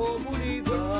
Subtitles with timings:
[0.00, 0.99] comunidade.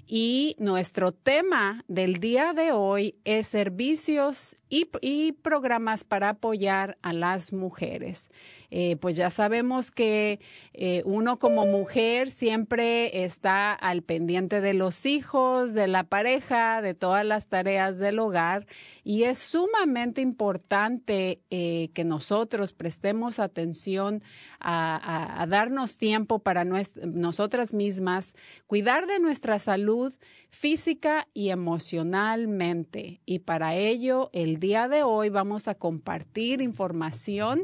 [0.06, 7.14] Y nuestro tema del día de hoy es servicios y, y programas para apoyar a
[7.14, 8.30] las mujeres.
[8.76, 10.40] Eh, pues ya sabemos que
[10.74, 16.96] eh, uno como mujer siempre está al pendiente de los hijos, de la pareja, de
[16.96, 18.66] todas las tareas del hogar
[19.04, 24.24] y es sumamente importante eh, que nosotros prestemos atención
[24.60, 28.34] a, darnos tiempo para nosotras mismas,
[28.66, 30.16] cuidar de nuestra salud
[30.50, 33.20] física y emocionalmente.
[33.26, 37.64] Y para ello, el día de hoy vamos a compartir información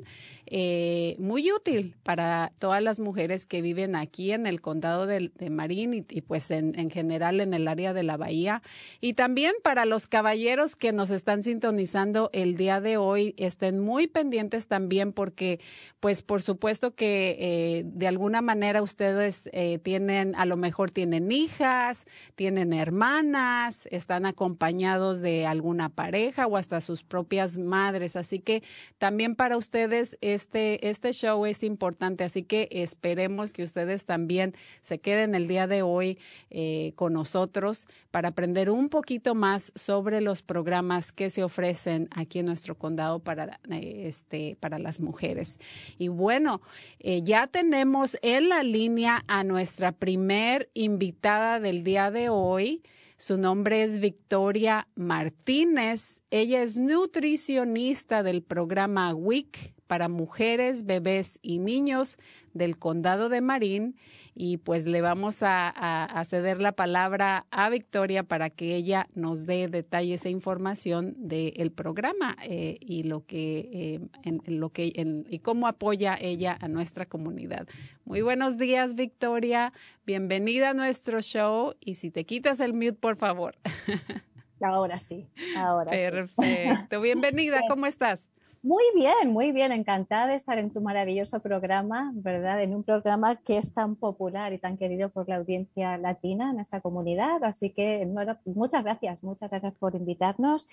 [0.52, 5.50] eh, muy útil para todas las mujeres que viven aquí en el condado de, de
[5.50, 8.62] Marín y, pues en, en general en el área de la bahía.
[9.02, 14.08] Y también para los caballeros que nos están sintonizando el día de hoy, estén muy
[14.08, 15.60] pendientes también porque
[16.00, 21.32] pues por supuesto que eh, de alguna manera ustedes eh, tienen, a lo mejor tienen
[21.32, 22.06] hijas,
[22.36, 28.16] tienen hermanas, están acompañados de alguna pareja o hasta sus propias madres.
[28.16, 28.64] Así que
[28.98, 32.24] también para ustedes este, este show es importante.
[32.24, 36.18] Así que esperemos que ustedes también se queden el día de hoy
[36.50, 42.40] eh, con nosotros para aprender un poquito más sobre los programas que se ofrecen aquí
[42.40, 45.60] en nuestro condado para, eh, este, para las mujeres.
[45.98, 46.62] Y bueno,
[47.00, 52.82] eh, ya tenemos en la línea a nuestra primer invitada del día de hoy.
[53.18, 56.22] Su nombre es Victoria Martínez.
[56.32, 62.20] Ella es nutricionista del programa WIC para mujeres, bebés y niños
[62.54, 63.96] del condado de Marín
[64.36, 69.68] y pues le vamos a, ceder la palabra a Victoria para que ella nos dé
[69.68, 74.94] detalles e información del programa eh, y lo que, eh, en, lo que
[75.28, 77.68] y cómo apoya ella a nuestra comunidad.
[78.06, 79.74] Muy buenos días, Victoria.
[80.06, 83.58] Bienvenida a nuestro show y si te quitas el mute, por favor.
[84.62, 85.26] Ahora sí,
[85.58, 87.00] ahora Perfecto.
[87.00, 88.28] Bienvenida, ¿cómo estás?
[88.62, 92.62] Muy bien, muy bien, encantada de estar en tu maravilloso programa, ¿verdad?
[92.62, 96.60] En un programa que es tan popular y tan querido por la audiencia latina en
[96.60, 97.42] esta comunidad.
[97.46, 98.06] Así que
[98.46, 100.68] muchas gracias, muchas gracias por invitarnos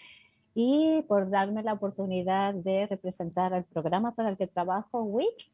[0.53, 5.49] y por darme la oportunidad de representar el programa para el que trabajo, WIC.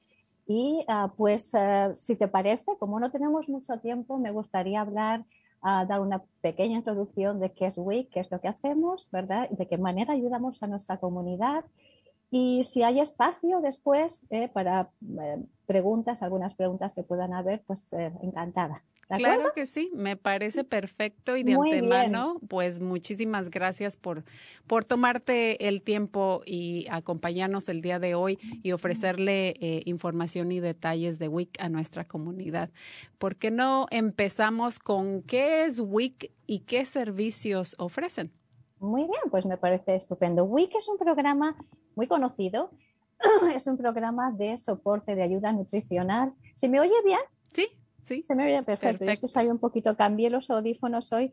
[0.46, 5.24] Y ah, pues, ah, si te parece, como no tenemos mucho tiempo, me gustaría hablar
[5.60, 9.50] a dar una pequeña introducción de qué es WIC, qué es lo que hacemos, ¿verdad?
[9.50, 11.64] De qué manera ayudamos a nuestra comunidad.
[12.32, 14.90] Y si hay espacio después eh, para
[15.20, 18.82] eh, preguntas, algunas preguntas que puedan haber, pues eh, encantada.
[19.16, 24.24] Claro que sí, me parece perfecto y de antemano, pues muchísimas gracias por,
[24.66, 30.60] por tomarte el tiempo y acompañarnos el día de hoy y ofrecerle eh, información y
[30.60, 32.70] detalles de WIC a nuestra comunidad.
[33.18, 38.30] ¿Por qué no empezamos con qué es WIC y qué servicios ofrecen?
[38.82, 40.44] Muy bien, pues me parece estupendo.
[40.44, 41.56] WIC es un programa
[41.94, 42.70] muy conocido,
[43.54, 46.34] es un programa de soporte de ayuda nutricional.
[46.54, 47.20] ¿Se me oye bien?
[47.54, 47.68] Sí,
[48.02, 48.22] Sí.
[48.24, 49.04] Se me oye perfecto.
[49.04, 51.32] Es que salí un poquito, cambié los audífonos hoy.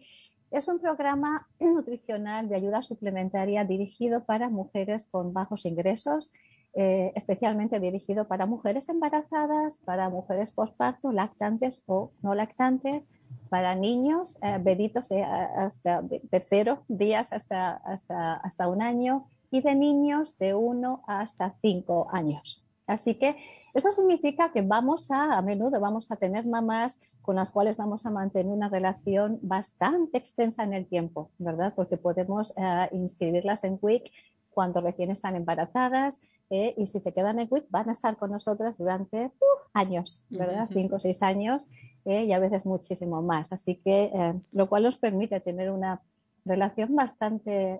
[0.51, 6.31] Es un programa nutricional de ayuda suplementaria dirigido para mujeres con bajos ingresos,
[6.75, 13.09] eh, especialmente dirigido para mujeres embarazadas, para mujeres postparto, lactantes o no lactantes,
[13.49, 19.75] para niños, eh, de, hasta de, cero días hasta, hasta, hasta un año y de
[19.75, 22.63] niños de uno hasta cinco años.
[22.85, 23.35] Así que
[23.73, 28.05] esto significa que vamos a, a menudo vamos a tener mamás con las cuales vamos
[28.05, 31.73] a mantener una relación bastante extensa en el tiempo, ¿verdad?
[31.75, 34.11] Porque podemos eh, inscribirlas en WIC
[34.59, 36.19] cuando recién están embarazadas
[36.49, 39.31] eh, y si se quedan en WIC van a estar con nosotras durante uh,
[39.73, 40.67] años, ¿verdad?
[40.73, 41.65] Cinco o seis años
[42.03, 43.53] eh, y a veces muchísimo más.
[43.53, 44.11] Así que
[44.51, 46.01] lo cual nos permite tener una
[46.43, 47.79] relación bastante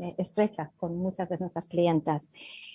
[0.00, 2.28] eh, estrecha con muchas de nuestras clientas.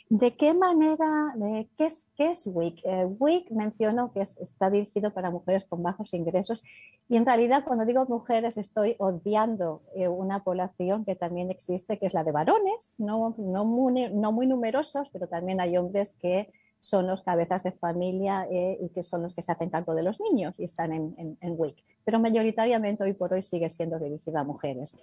[0.09, 1.33] ¿De qué manera,
[1.77, 2.81] qué, es, qué es WIC?
[2.83, 6.63] Eh, WIC menciono que está dirigido para mujeres con bajos ingresos
[7.07, 12.07] y en realidad cuando digo mujeres estoy obviando eh, una población que también existe, que
[12.07, 16.51] es la de varones, no, no, muy, no muy numerosos, pero también hay hombres que
[16.79, 20.19] son los cabezas de familia y que son los que se hacen cargo de los
[20.19, 21.75] niños y están en, en, WIC.
[22.03, 24.97] Pero mayoritariamente hoy por hoy sigue siendo dirigido a mujeres.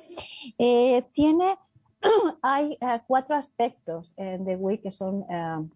[1.12, 1.56] tiene
[2.42, 5.68] hay eh, cuatro aspectos eh, de WIC que son eh,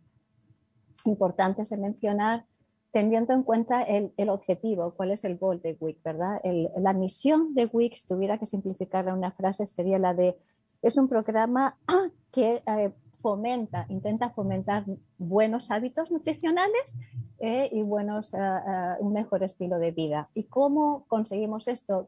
[1.05, 2.47] importantes de mencionar,
[2.93, 6.43] teniendo en cuenta el, objetivo, cuál es el goal de WIC, ¿verdad?
[6.77, 10.37] la misión de WIC, si tuviera que simplificar una frase, sería la de,
[10.83, 11.79] es un programa
[12.31, 12.63] que
[13.23, 14.85] fomenta, intenta fomentar
[15.17, 16.99] buenos hábitos nutricionales
[17.45, 20.29] eh, y buenos, eh, eh, un mejor estilo de vida.
[20.33, 22.07] ¿Y cómo conseguimos esto?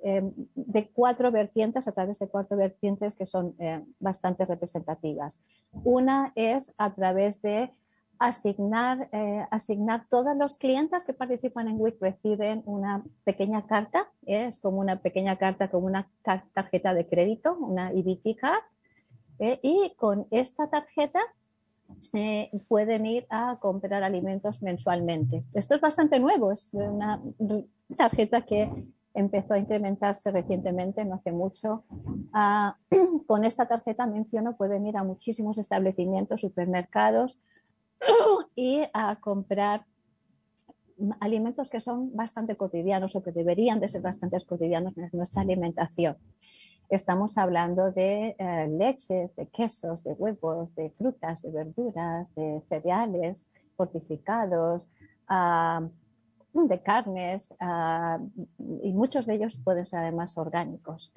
[0.55, 3.57] de cuatro vertientes, a través de cuatro vertientes que son
[3.99, 5.41] bastante representativas.
[5.73, 7.73] Una es a través de
[8.19, 9.09] asignar,
[9.51, 15.01] asignar todos los clientes que participan en WIC reciben una pequeña carta, es como una
[15.01, 16.09] pequeña carta, como una
[16.53, 18.63] tarjeta de crédito, una EBT card,
[19.41, 19.59] ¿eh?
[19.63, 21.21] y con esta tarjeta
[22.13, 25.45] eh, pueden ir a comprar alimentos mensualmente.
[25.55, 27.21] Esto es bastante nuevo, es una
[27.97, 28.71] tarjeta que
[29.15, 31.85] empezó a incrementarse recientemente, no hace mucho.
[32.33, 32.77] Ah,
[33.27, 37.39] con esta tarjeta menciono, pueden ir a muchísimos establecimientos, supermercados
[38.57, 39.87] y a comprar
[41.21, 46.17] alimentos que son bastante cotidianos o que deberían de ser bastante cotidianos en nuestra alimentación.
[46.89, 53.51] Estamos hablando de eh, leches, de quesos, de huevos, de frutas, de verduras, de cereales
[53.77, 54.89] fortificados,
[55.29, 55.89] ah,
[56.53, 58.19] de carnes ah,
[58.83, 61.13] y muchos de ellos pueden ser además orgánicos.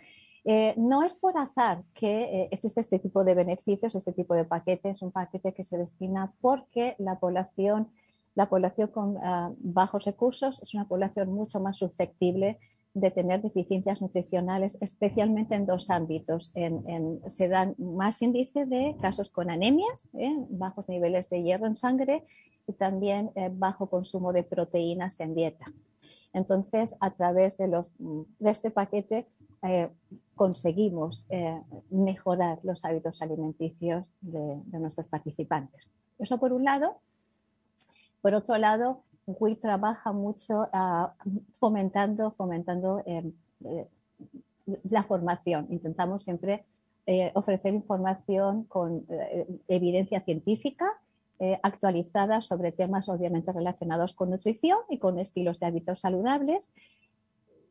[0.46, 4.46] Eh, no es por azar que eh, existe este tipo de beneficios, este tipo de
[4.46, 7.90] paquetes, un paquete que se destina porque la población,
[8.34, 12.60] la población con ah, bajos recursos es una población mucho más susceptible
[13.00, 16.54] de tener deficiencias nutricionales, especialmente en dos ámbitos.
[17.28, 20.36] se dan más índice de casos con anemias, ¿eh?
[20.50, 22.24] bajos niveles de hierro en sangre
[22.68, 25.66] y también eh, bajo consumo de proteínas en dieta.
[26.34, 29.28] Entonces, a través de, los, de este paquete
[29.64, 29.90] eh,
[30.36, 31.28] conseguimos
[31.90, 35.88] mejorar los hábitos alimenticios de nuestros participantes.
[36.20, 36.98] Eso por un lado.
[38.22, 41.14] Por otro lado, WIC trabaja mucho ah,
[41.54, 43.34] fomentando, fomentando em,
[43.66, 43.88] eh,
[44.90, 45.68] la formación.
[45.70, 46.66] Intentamos siempre
[47.06, 50.88] eh, ofrecer información con eh, evidencia científica
[51.62, 56.74] actualizada sobre temas obviamente relacionados con nutrición y con estilos de hábitos saludables.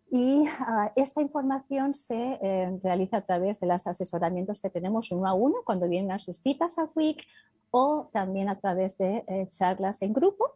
[0.09, 2.39] Y ah, esta información se
[2.85, 6.39] realiza a través de los asesoramientos que tenemos uno a uno cuando vienen a sus
[6.39, 7.25] citas a WIC
[7.73, 10.55] o también a través de charlas en grupo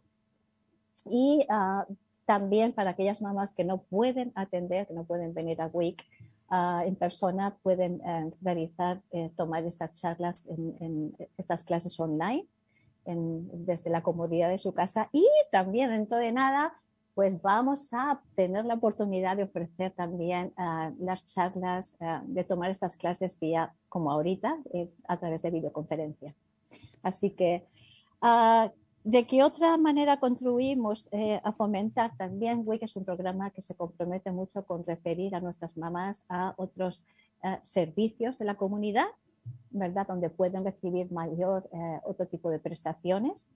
[1.05, 1.85] y ah,
[2.25, 6.01] también para aquellas mamás que no pueden atender, que no pueden venir a WIC
[6.49, 12.45] ah, en persona, pueden eh, realizar, eh, tomar estas charlas en, estas clases online
[13.03, 16.71] desde la comodidad de su casa y también dentro de nada
[17.15, 22.95] pues vamos a tener la oportunidad de ofrecer también ah, las charlas, de tomar estas
[22.95, 26.33] clases vía, como ahorita, eh, a través de videoconferencia.
[27.03, 27.65] Así que
[29.03, 32.61] ¿De qué otra manera contribuimos eh, a fomentar también?
[32.63, 37.03] WIC es un programa que se compromete mucho con referir a nuestras mamás a otros
[37.43, 39.07] eh, servicios de la comunidad,
[39.71, 40.05] ¿verdad?
[40.05, 43.47] Donde pueden recibir mayor eh, otro tipo de prestaciones.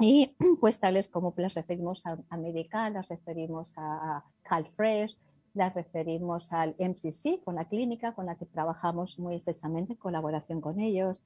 [0.00, 5.16] Y pues tales como las referimos a, a Medical, las referimos a CalFresh,
[5.54, 10.60] las referimos al MCC, con la clínica con la que trabajamos muy estrechamente en colaboración
[10.60, 11.22] con ellos,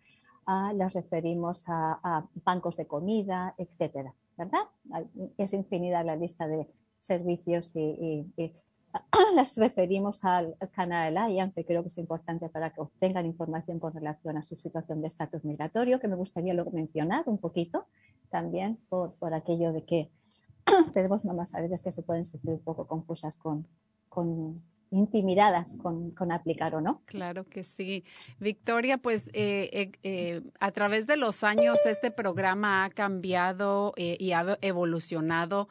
[0.46, 4.62] las referimos a, bancos de comida, etcétera, ¿verdad?
[5.36, 6.68] Es infinidad la lista de
[7.00, 8.26] servicios y,
[9.34, 13.94] las referimos al Canal Alliance, que creo que es importante para que obtengan información con
[13.94, 17.86] relación a su situación de estatus migratorio, que me gustaría luego mencionar un poquito
[18.28, 20.10] también por, por aquello de que
[20.92, 23.66] tenemos mamás a veces que se pueden sentir un poco confusas con,
[24.08, 27.00] con intimidadas con, con, aplicar o no.
[27.06, 28.04] Claro que sí.
[28.38, 34.32] Victoria, pues eh, eh, eh, a través de los años este programa ha cambiado y
[34.32, 35.68] ha evolucionado,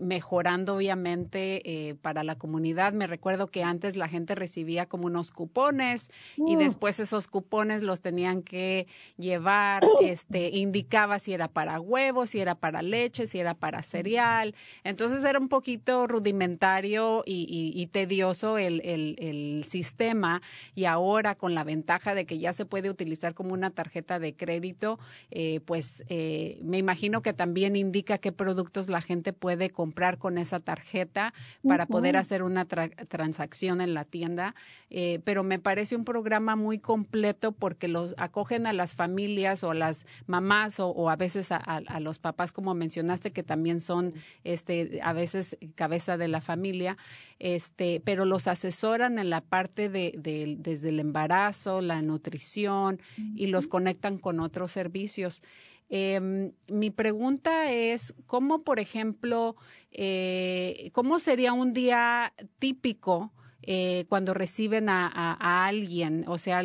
[0.00, 2.92] mejorando obviamente para la comunidad.
[2.92, 6.58] Me recuerdo que antes la gente recibía como unos cupones y mm.
[6.58, 12.54] después esos cupones los tenían que llevar, este, indicaba si era para huevos, si era
[12.54, 14.54] para leche, si era para cereal.
[14.84, 20.42] Entonces era un poquito rudimentario y tedioso el, sistema
[20.74, 24.34] y ahora con la ventaja de que ya se puede utilizar como una tarjeta de
[24.34, 24.98] crédito,
[25.30, 30.38] eh, pues eh, me imagino que también indica qué productos la gente puede comprar con
[30.38, 31.34] esa tarjeta
[31.66, 34.54] para poder hacer una transacción en la tienda.
[34.90, 39.72] Eh, pero me parece un programa muy completo porque los acogen a las familias o
[39.72, 45.00] a las mamás o, a veces a, los papás, como mencionaste, que también son este,
[45.02, 46.96] a veces cabeza de la familia,
[47.38, 50.12] este, pero los asesoran en la parte de,
[50.58, 53.00] desde el embarazo, la nutrición
[53.36, 55.42] y los conectan con otros servicios.
[55.90, 59.56] Em, mi pregunta es, ¿cómo, por ejemplo,
[59.90, 63.32] eh, cómo sería un día típico
[63.70, 66.62] eh, cuando reciben a, alguien, o sea,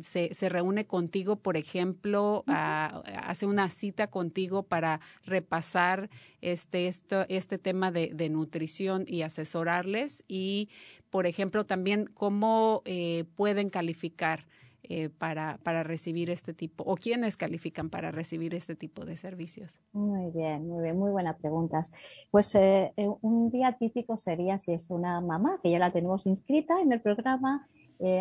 [0.00, 6.08] se, se, reúne contigo, por ejemplo, hace una cita contigo para repasar
[6.40, 10.70] este, esto, este tema de, de nutrición y asesorarles y,
[11.10, 14.44] por ejemplo, también cómo eh, pueden calificar
[14.88, 19.80] eh, para, para recibir este tipo o quiénes califican para recibir este tipo de servicios?
[19.92, 21.92] Muy bien, muy bien, muy buenas preguntas.
[22.30, 26.80] Pues eh, un día típico sería si es una mamá que ya la tenemos inscrita
[26.80, 27.68] en el programa,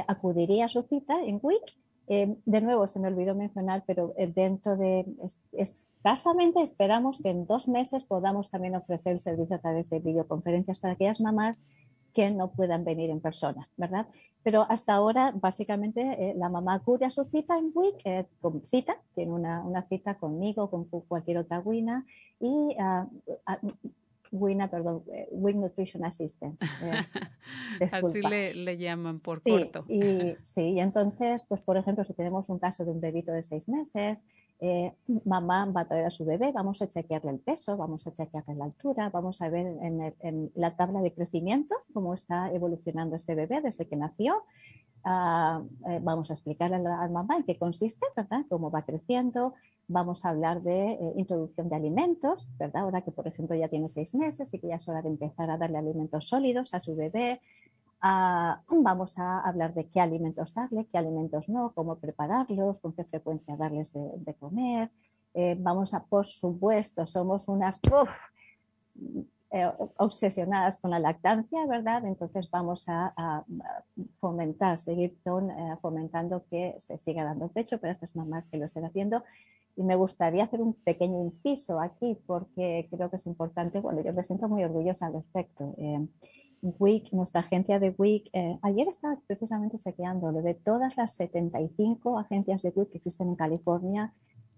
[0.08, 1.62] acudiría a su cita en WIC.
[2.46, 5.06] de nuevo, se me olvidó mencionar, pero dentro de
[5.52, 10.80] escasamente esperamos que en dos meses podamos también ofrecer el servicio a través de videoconferencias
[10.80, 11.66] para aquellas mamás
[12.16, 14.08] que no puedan venir en persona, ¿verdad?
[14.42, 18.62] Pero hasta ahora, básicamente, eh, la mamá acude a su cita en WIC, eh, con
[18.66, 22.06] cita, tiene una, una, cita conmigo, con cualquier otra guina,
[22.40, 23.10] y uh,
[24.32, 26.62] Wina, perdón, eh, Wing Nutrition Assistant.
[26.82, 26.92] Eh,
[27.92, 29.86] Así le, llaman por corto.
[29.88, 33.44] Y, sí, y entonces, pues por ejemplo, si tenemos un caso de un bebito de
[33.44, 34.26] seis meses,
[34.60, 34.94] eh,
[35.26, 38.56] mamá va a traer a su bebé, vamos a chequearle el peso, vamos a chequearle
[38.56, 43.62] la altura, vamos a ver en, la tabla de crecimiento cómo está evolucionando este bebé
[43.62, 44.44] desde que nació.
[45.08, 45.62] Ah,
[46.02, 48.44] vamos a explicarle a la mamá en qué consiste, ¿verdad?
[48.50, 49.54] Cómo va creciendo,
[49.88, 52.84] vamos a hablar de eh, introducción de alimentos, ¿verdad?
[52.84, 55.50] Ahora que, por ejemplo, ya tiene seis meses y que ya es hora de empezar
[55.50, 57.42] a darle alimentos sólidos a su bebé.
[58.02, 63.04] Ah, vamos a hablar de qué alimentos darle, qué alimentos no, cómo prepararlos, con qué
[63.06, 64.92] frecuencia darles de, comer.
[65.34, 67.80] Eh, vamos a, por supuesto, somos unas
[69.52, 72.06] eh, obsesionadas con la lactancia, ¿verdad?
[72.06, 73.44] Entonces vamos a,
[74.20, 75.18] fomentar, seguir
[75.82, 79.24] fomentando que se siga dando pecho para estas mamás que lo estén haciendo
[79.76, 84.14] Y me gustaría hacer un pequeño inciso aquí porque creo que es importante, bueno, yo
[84.14, 85.74] me siento muy orgullosa al respecto.
[85.78, 86.08] Eh,
[86.62, 92.18] WIC, nuestra agencia de WIC, eh, ayer estaba precisamente chequeando lo de todas las 75
[92.18, 94.14] agencias de WIC que existen en California,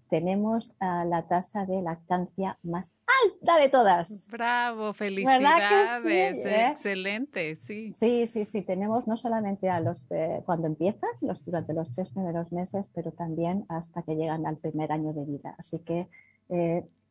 [0.08, 4.28] tenemos la tasa de lactancia más alta de todas.
[4.30, 6.68] Bravo, felicidades, eh?
[6.70, 7.92] excelente, sí.
[7.96, 12.08] Sí, sí, sí, tenemos no solamente a los eh, cuando empiezan, los, durante los tres
[12.10, 15.54] primeros meses, pero también hasta que llegan al primer año de vida.
[15.58, 16.08] Así que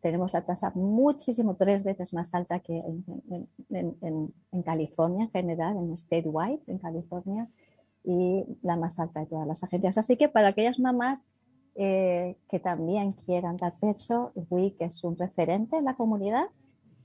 [0.01, 2.82] tenemos la tasa muchísimo, tres veces más alta que
[3.70, 7.48] en, California en general, en statewide, en California,
[8.04, 9.98] y la más alta de todas las agencias.
[9.98, 11.25] Así que para aquellas mamás
[11.77, 16.48] eh, que también quieran dar pecho, WIC es un referente en la comunidad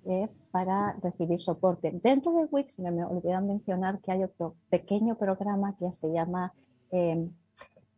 [0.05, 1.93] eh, para recibir soporte.
[2.03, 6.53] Dentro de WIC, se me olvidó mencionar que hay otro pequeño programa que se llama
[6.91, 7.29] eh,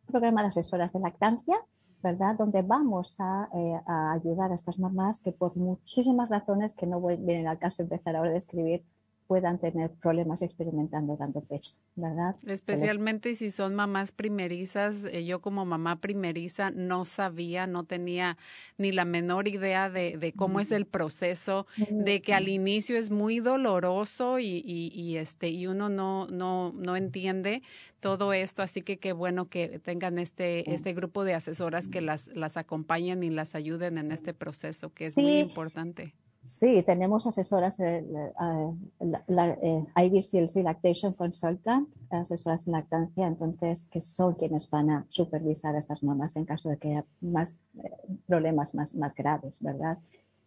[0.05, 1.57] Programa de Asesoras de Lactancia,
[2.03, 2.35] ¿verdad?
[2.35, 7.47] Donde vamos eh, a, ayudar a estas mamás que por muchísimas razones que no vienen
[7.47, 8.83] al caso empezar ahora a describir,
[9.27, 12.35] puedan tener problemas experimentando dando pecho, ¿verdad?
[12.45, 15.03] Especialmente si son mamás primerizas.
[15.05, 18.37] Eh, yo como mamá primeriza no sabía, no tenía
[18.77, 23.39] ni la menor idea de, cómo es el proceso, de que al inicio es muy
[23.39, 27.61] doloroso y, y, este y uno no no no entiende
[27.99, 32.27] todo esto, así que qué bueno que tengan este este grupo de asesoras que las
[32.27, 36.13] las acompañen y las ayuden en este proceso que es muy importante.
[36.45, 38.05] Sí, tenemos asesoras, eh,
[39.27, 45.73] la, eh, IBCLC Lactation Consultant, asesoras en lactancia, entonces, que son quienes van a supervisar
[45.73, 47.89] a estas mamás en caso de que haya más eh,
[48.27, 49.97] problemas más, más graves, ¿verdad?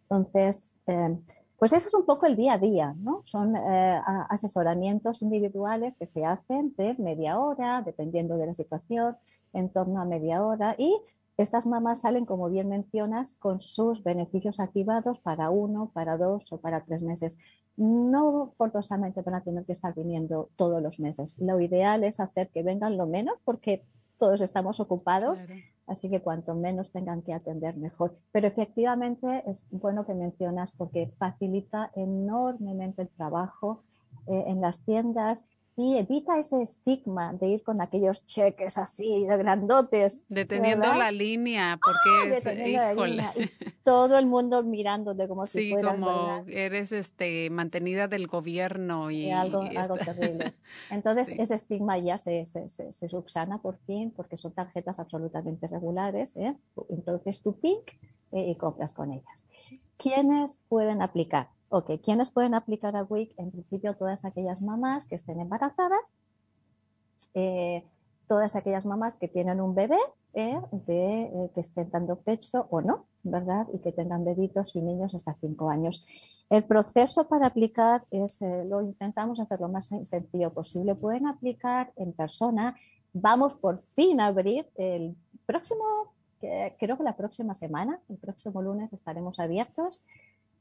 [0.03, 1.17] Entonces, eh,
[1.57, 3.19] pues eso es un poco el día a día, ¿no?
[3.25, 9.17] Son asesoramientos individuales que se hacen de media hora, dependiendo de la situación,
[9.51, 10.97] en torno a media hora, y
[11.39, 16.57] estas mamás salen, como bien mencionas, con sus beneficios activados para uno, para dos o
[16.57, 17.37] para tres meses.
[17.77, 21.37] No forzosamente van a tener que estar viniendo todos los meses.
[21.39, 23.83] Lo ideal es hacer que vengan lo menos porque
[24.17, 25.45] todos estamos ocupados,
[25.87, 28.17] así que cuanto menos tengan que atender, mejor.
[28.33, 33.81] Pero efectivamente es bueno que mencionas porque facilita enormemente el trabajo
[34.27, 35.45] eh, en las tiendas
[35.79, 40.25] y evita ese estigma de ir con aquellos cheques así de grandotes.
[40.27, 42.53] Deteniendo la línea, porque ¡Ah!
[42.53, 43.23] es, híjole.
[43.83, 49.61] todo el mundo mirándote como si sí, como eres este mantenida del gobierno y algo,
[49.61, 50.53] algo terrible.
[50.91, 56.35] Entonces ese estigma ya se, se, se, subsana por fin porque son tarjetas absolutamente regulares.
[56.35, 56.55] ¿eh?
[56.89, 57.97] Introduces tu PIC
[58.33, 59.47] eh, y compras con ellas.
[59.99, 61.49] ¿Quiénes pueden aplicar?
[61.67, 63.33] Ok, ¿quiénes pueden aplicar a WIC?
[63.37, 66.15] En principio, todas aquellas mamás que estén embarazadas,
[67.33, 67.83] eh,
[68.25, 69.99] todas aquellas mamás que tienen un bebé,
[70.33, 73.67] eh, de, eh, que estén dando pecho o no, ¿verdad?
[73.73, 76.05] Y que tengan bebitos y niños hasta cinco años.
[76.49, 80.95] El proceso para aplicar es, lo intentamos hacer lo más sencillo posible.
[80.95, 82.73] Pueden aplicar en persona.
[83.11, 88.93] Vamos por fin a abrir el próximo, creo que la próxima semana, el próximo lunes
[88.93, 90.05] estaremos abiertos.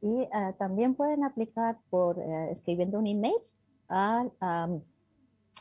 [0.00, 0.26] Y
[0.58, 2.18] también pueden aplicar por
[2.50, 3.36] escribiendo un email
[3.88, 4.32] al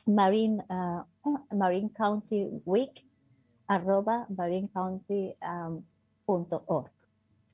[0.05, 1.03] Marine, uh,
[1.51, 3.03] Marine County Week
[3.67, 6.91] arroba marinecounty.org.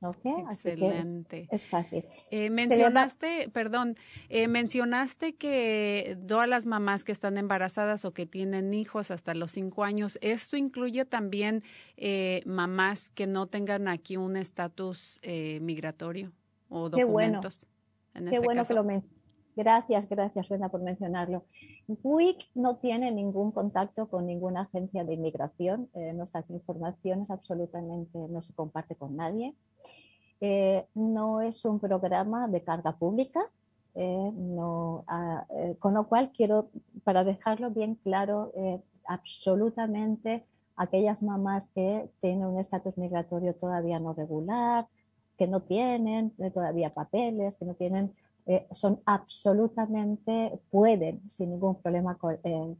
[0.04, 1.48] Okay, Excelente.
[1.52, 2.04] es, fácil.
[2.32, 3.96] Eh, mencionaste, perdón,
[4.30, 9.52] eh, mencionaste que todas las mamás que están embarazadas o que tienen hijos hasta los
[9.52, 11.62] cinco años, ¿esto incluye también
[11.98, 15.22] eh, mamás que no tengan aquí un estatus
[15.62, 16.32] migratorio
[16.68, 17.60] o documentos?
[17.60, 17.68] Qué
[18.14, 19.21] bueno, Qué este bueno que lo mencionas
[19.56, 21.44] Gracias, gracias, Suena, por mencionarlo.
[21.88, 25.90] WIC no tiene ningún contacto con ninguna agencia de inmigración.
[25.94, 29.54] Eh, nuestras informaciones absolutamente no se comparte con nadie.
[30.40, 33.42] Eh, no es un programa de carga pública.
[33.94, 35.46] Eh, no, ah,
[35.80, 36.70] con lo cual quiero,
[37.04, 38.54] para dejarlo bien claro,
[39.06, 40.46] absolutamente
[40.78, 44.88] aquellas mamás que tienen un estatus migratorio todavía no regular,
[45.38, 48.14] que no tienen eh, todavía papeles, que no tienen,
[48.52, 52.76] eh, son absolutamente, pueden sin ningún problema eh,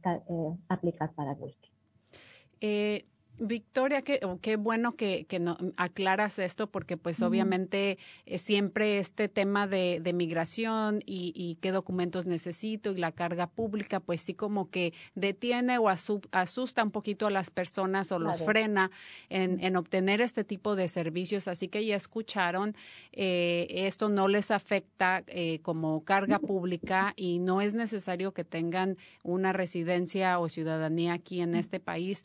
[0.68, 3.02] aplicar para WIC.
[3.38, 9.28] Victoria, qué, qué bueno que, que no, aclaras esto porque pues obviamente eh, siempre este
[9.28, 14.34] tema de, de migración y, y, qué documentos necesito y la carga pública pues sí
[14.34, 18.90] como que detiene o asusta un poquito a las personas o los frena
[19.30, 21.48] en, en, obtener este tipo de servicios.
[21.48, 22.76] Así que ya escucharon,
[23.12, 28.98] eh, esto no les afecta eh, como carga pública y no es necesario que tengan
[29.22, 32.24] una residencia o ciudadanía aquí en este país.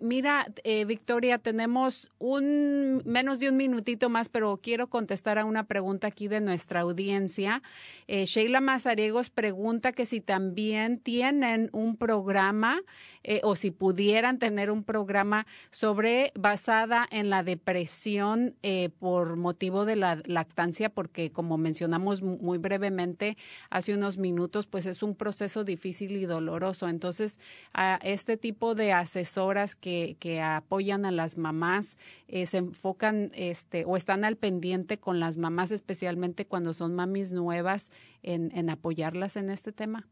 [0.00, 0.19] mira,
[0.64, 6.08] eh, Victoria, tenemos un menos de un minutito más, pero quiero contestar a una pregunta
[6.08, 7.62] aquí de nuestra audiencia.
[8.08, 12.80] Eh, Sheila Mazariegos pregunta que si también tienen un programa
[13.22, 18.54] eh, o si pudieran tener un programa sobre basada en la depresión
[18.98, 23.36] por motivo de la lactancia, porque como mencionamos muy brevemente
[23.68, 26.88] hace unos minutos, pues es un proceso difícil y doloroso.
[26.88, 27.38] Entonces,
[27.72, 31.96] a este tipo de asesoras que, que apoyan a las mamás
[32.28, 37.32] eh, se enfocan este, o están al pendiente con las mamás, especialmente cuando son mamis
[37.32, 37.90] nuevas,
[38.22, 40.06] en, en apoyarlas en este tema?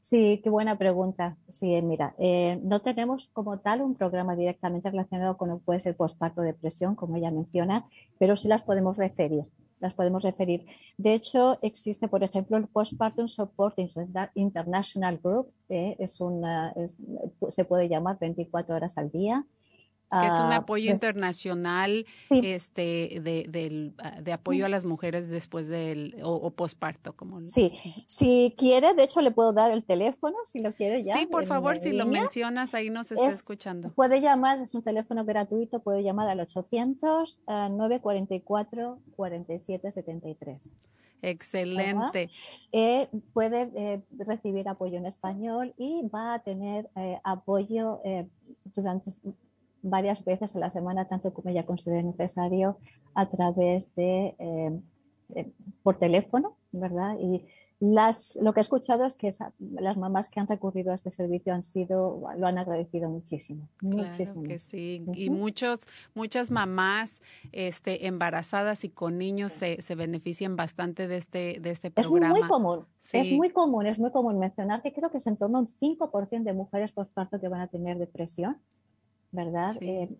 [0.00, 1.36] Sí, qué buena pregunta.
[1.48, 5.80] Sí, mira, eh, no tenemos como tal un programa directamente relacionado con lo que puede
[5.80, 7.86] ser posparto depresión, como ella menciona,
[8.16, 9.46] pero sí las podemos referir.
[9.80, 10.66] Las podemos referir.
[10.96, 13.76] De hecho, existe, por ejemplo, el Postpartum Support
[14.34, 16.74] International Group, es una,
[17.50, 19.44] se puede llamar 24 horas al día,
[20.10, 25.66] que es un ah, apoyo internacional este de, ah, de, apoyo a las mujeres después
[25.66, 27.72] del o, posparto como sí
[28.06, 31.46] si quiere de hecho le puedo dar el teléfono si lo quiere ya sí por
[31.46, 33.90] favor si lo mencionas ahí nos está escuchando.
[33.90, 40.76] puede llamar es un teléfono gratuito puede llamar al 800 944 4773
[41.22, 42.30] Excelente.
[42.72, 48.00] Eh, puede eh, recibir apoyo en español y va a tener eh, apoyo
[48.74, 49.10] durante
[49.88, 52.78] varias veces a la semana, tanto como ella considere necesario,
[53.14, 57.16] a través de, eh, por teléfono, ¿verdad?
[57.20, 57.44] Y
[57.78, 61.52] las, lo que he escuchado es que las mamás que han recurrido a este servicio
[61.52, 63.68] han sido, lo han agradecido muchísimo.
[63.76, 65.04] Claro que sí.
[65.14, 65.80] Y muchos,
[66.14, 67.20] muchas mamás
[67.52, 72.34] este, embarazadas y con niños se, se benefician bastante de este, de este programa.
[72.34, 75.36] Es muy común, es muy común, es muy común mencionar que creo que es en
[75.36, 78.56] torno a un 5% de mujeres postparto que van a tener depresión
[79.36, 79.76] ¿verdad?
[79.80, 80.10] Eh,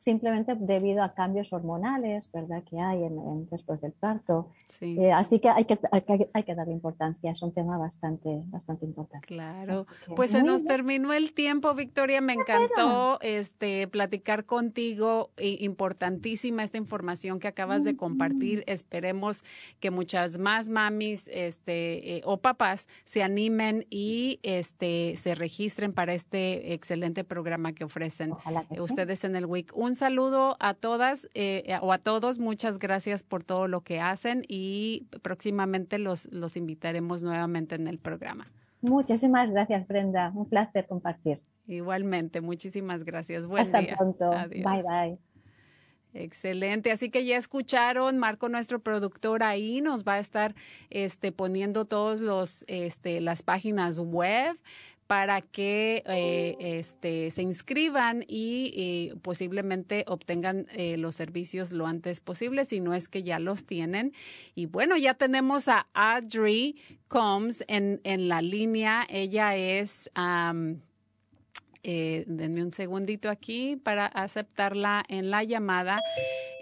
[0.00, 2.64] simplemente debido a cambios hormonales, ¿verdad?
[2.64, 4.48] Que hay en, después del parto.
[4.80, 9.26] Eh, así que hay que, hay que, darle importancia, es un tema bastante, bastante importante.
[9.26, 9.84] Claro,
[10.16, 17.38] pues se nos terminó el tiempo, Victoria, me encantó este, platicar contigo, importantísima esta información
[17.38, 19.44] que acabas de compartir, esperemos
[19.80, 26.14] que muchas más mamis este, eh, o papás se animen y este, se registren para
[26.14, 28.32] este excelente programa que ofrecen
[28.78, 32.38] ustedes en el WIC un saludo a todas eh, o a todos.
[32.38, 37.98] Muchas gracias por todo lo que hacen y próximamente los, los invitaremos nuevamente en el
[37.98, 38.50] programa.
[38.82, 40.32] Muchísimas gracias, Brenda.
[40.34, 41.40] Un placer compartir.
[41.66, 43.46] Igualmente, muchísimas gracias.
[43.46, 44.30] Buen Hasta pronto.
[44.30, 45.18] Bye, bye.
[46.12, 50.56] Excelente, así que ya escucharon, Marco, nuestro productor ahí nos va a estar
[50.88, 54.58] este, poniendo todos los este, las páginas web
[55.10, 62.64] para que eh, este, se inscriban y, posiblemente obtengan eh, los servicios lo antes posible,
[62.64, 64.12] si no es que ya los tienen.
[64.54, 66.76] Y bueno, ya tenemos a Audrey
[67.08, 69.04] Combs en, en la línea.
[69.10, 70.08] Ella es...
[71.82, 76.02] Eh, denme un segundito aquí para aceptarla en la llamada.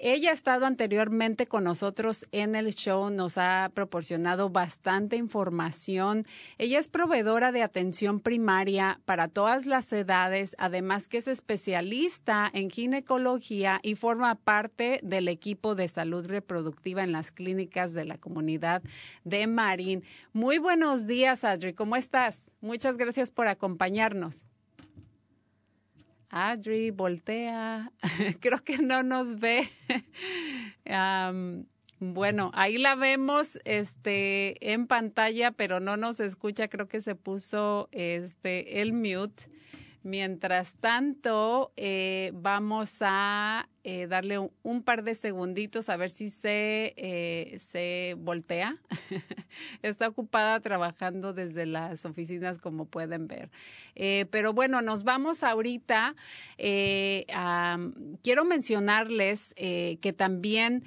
[0.00, 6.24] Ella ha estado anteriormente con nosotros en el show, nos ha proporcionado bastante información.
[6.57, 12.70] Ella es proveedora de atención primaria para todas las edades, además que es especialista en
[12.70, 18.83] ginecología y forma parte del equipo de salud reproductiva en las clínicas de la comunidad
[19.24, 20.04] de Marín.
[20.33, 22.52] Muy buenos días, Adri, ¿cómo estás?
[22.61, 24.44] Muchas gracias por acompañarnos.
[26.31, 27.93] Adri, voltea.
[28.41, 29.69] Creo que no nos ve.
[32.01, 36.69] bueno, ahí la vemos este, en pantalla, pero no nos escucha.
[36.69, 39.49] Creo que se puso este, el mute.
[40.09, 46.94] Mientras tanto, eh, vamos a eh, darle un, par de segunditos a ver si se,
[46.97, 48.79] eh, se voltea.
[49.83, 53.51] Está ocupada trabajando desde las oficinas, como pueden ver.
[54.31, 56.16] pero bueno, nos vamos ahorita.
[56.57, 60.85] quiero mencionarles que también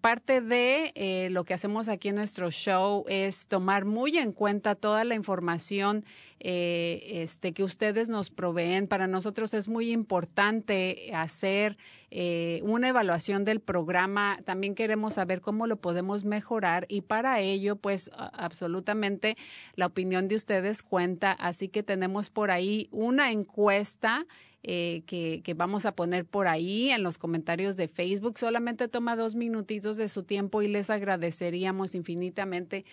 [0.00, 4.74] parte de eh, lo que hacemos aquí en nuestro show es tomar muy en cuenta
[4.74, 6.04] toda la información
[6.40, 8.86] eh, este, que ustedes nos proveen.
[8.86, 11.78] Para nosotros es muy importante hacer
[12.10, 14.38] eh, una evaluación del programa.
[14.44, 19.36] También queremos saber cómo lo podemos mejorar y para ello, pues absolutamente
[19.74, 21.32] la opinión de ustedes cuenta.
[21.32, 24.26] Así que tenemos por ahí una encuesta
[24.64, 28.38] eh, que, vamos a poner por ahí en los comentarios de Facebook.
[28.38, 32.84] Solamente toma dos minutitos de su tiempo y les agradeceríamos infinitamente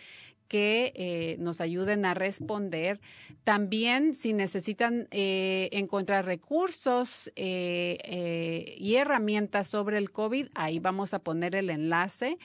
[0.48, 3.02] que eh, nos ayuden a responder.
[3.44, 11.56] También si necesitan eh, encontrar recursos y herramientas sobre el COVID, ahí vamos a poner
[11.56, 12.38] el enlace.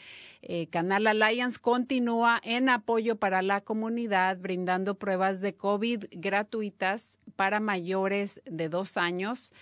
[0.71, 8.41] Canal Alliance continúa en apoyo para la comunidad, brindando pruebas de COVID gratuitas para mayores
[8.47, 9.53] de dos años.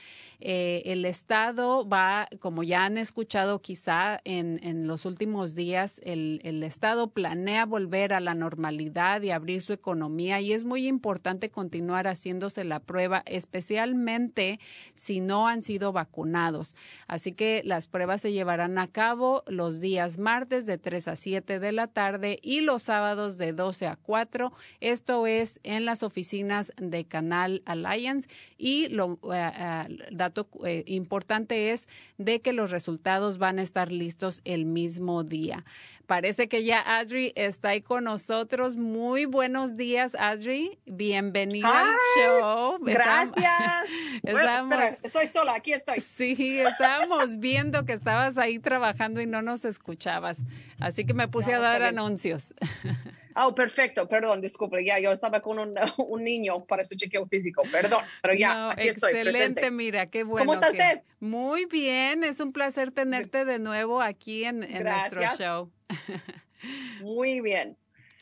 [0.41, 6.63] el Estado va, como ya han escuchado quizá en, en los últimos días, el, el
[6.63, 12.07] Estado planea volver a la normalidad y abrir su economía y es muy importante continuar
[12.07, 14.61] haciéndose la prueba, especialmente
[14.95, 16.77] si no han sido vacunados.
[17.07, 21.59] Así que las pruebas se llevarán a cabo los días martes de 3 a 7
[21.59, 24.53] de la tarde y los sábados de 12 a 4.
[24.79, 31.89] Esto es en las oficinas de Canal Alliance y lo eh, dato eh, importante es
[32.19, 35.65] de que los resultados van a estar listos el mismo día.
[36.09, 38.79] Parece que ya Adri está ahí con nosotros.
[38.79, 40.79] Muy buenos días, Adri.
[40.87, 42.79] Bienvenida al show.
[42.81, 43.85] Gracias.
[45.03, 46.01] estoy sola, aquí estoy.
[46.01, 50.41] Sí, estábamos viendo que estabas ahí trabajando y no nos escuchabas.
[50.81, 52.55] Así que me puse a dar anuncios.
[53.41, 57.63] Oh, perfecto, perdón, disculpe, ya yo estaba con un, un niño para su chequeo físico,
[57.71, 59.13] perdón, pero ya, aquí estoy.
[59.13, 60.45] Excelente, mira, qué bueno.
[60.45, 61.03] ¿Cómo está usted?
[61.21, 65.71] Muy bien, es un placer tenerte de nuevo aquí en, en nuestro show.
[67.01, 67.77] Muy bien.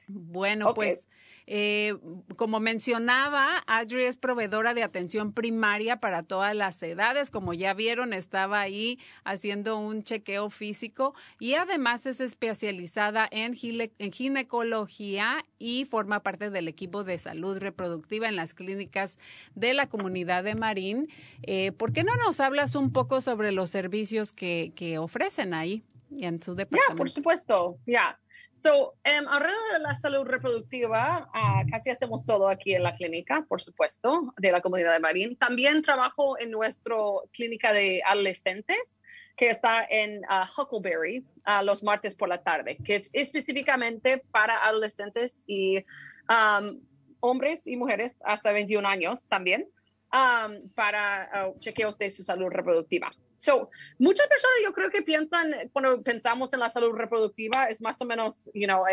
[0.08, 1.06] Bueno, pues
[1.46, 1.94] eh,
[2.36, 7.30] como mencionaba, Adri es proveedora de atención primaria para todas las edades.
[7.30, 15.44] Como ya vieron, estaba ahí haciendo un chequeo físico y además es especializada en, ginecología
[15.58, 19.16] y forma parte del equipo de salud reproductiva en las clínicas
[19.54, 21.08] de la comunidad de Marín.
[21.42, 25.84] Eh, ¿Por qué no nos hablas un poco sobre los servicios que, que ofrecen ahí?
[26.20, 26.92] en su departamento.
[26.92, 28.18] Ya, por supuesto, ya.
[28.66, 33.46] So, um, alrededor de la salud reproductiva, uh, casi hacemos todo aquí en la clínica,
[33.48, 35.36] por supuesto, de la comunidad de Marín.
[35.36, 36.96] También trabajo en nuestra
[37.32, 39.00] clínica de adolescentes,
[39.36, 44.66] que está en uh, Huckleberry, uh, los martes por la tarde, que es específicamente para
[44.66, 45.84] adolescentes y
[46.28, 46.80] um,
[47.20, 49.68] hombres y mujeres hasta 21 años también,
[50.12, 53.12] um, para chequeos de su salud reproductiva.
[53.38, 58.00] So, muchas personas yo creo que piensan, cuando pensamos en la salud reproductiva, es más
[58.00, 58.84] o menos, you know,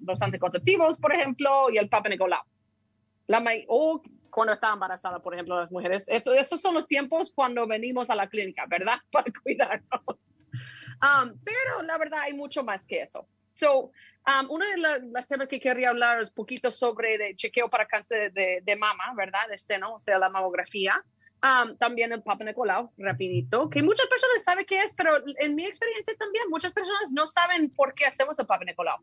[0.00, 2.42] los anticonceptivos, por ejemplo, y el Papa Nicolau.
[3.26, 6.04] La, o cuando está embarazada, por ejemplo, las mujeres.
[6.06, 8.98] Eso, esos son los tiempos cuando venimos a la clínica, ¿verdad?
[9.12, 10.00] Para cuidarnos.
[11.02, 13.26] Um, pero la verdad hay mucho más que eso.
[13.52, 13.92] So,
[14.26, 14.76] um, uno de
[15.12, 18.76] las temas que quería hablar es un poquito sobre el chequeo para cáncer de, de
[18.76, 19.48] mama, ¿verdad?
[19.48, 21.02] De seno, o sea, la mamografía
[21.78, 26.14] también el Papa Nicolau, rapidito, que muchas personas saben qué es, pero en mi experiencia
[26.18, 28.98] también muchas personas no saben por qué hacemos el Papa Nicolau.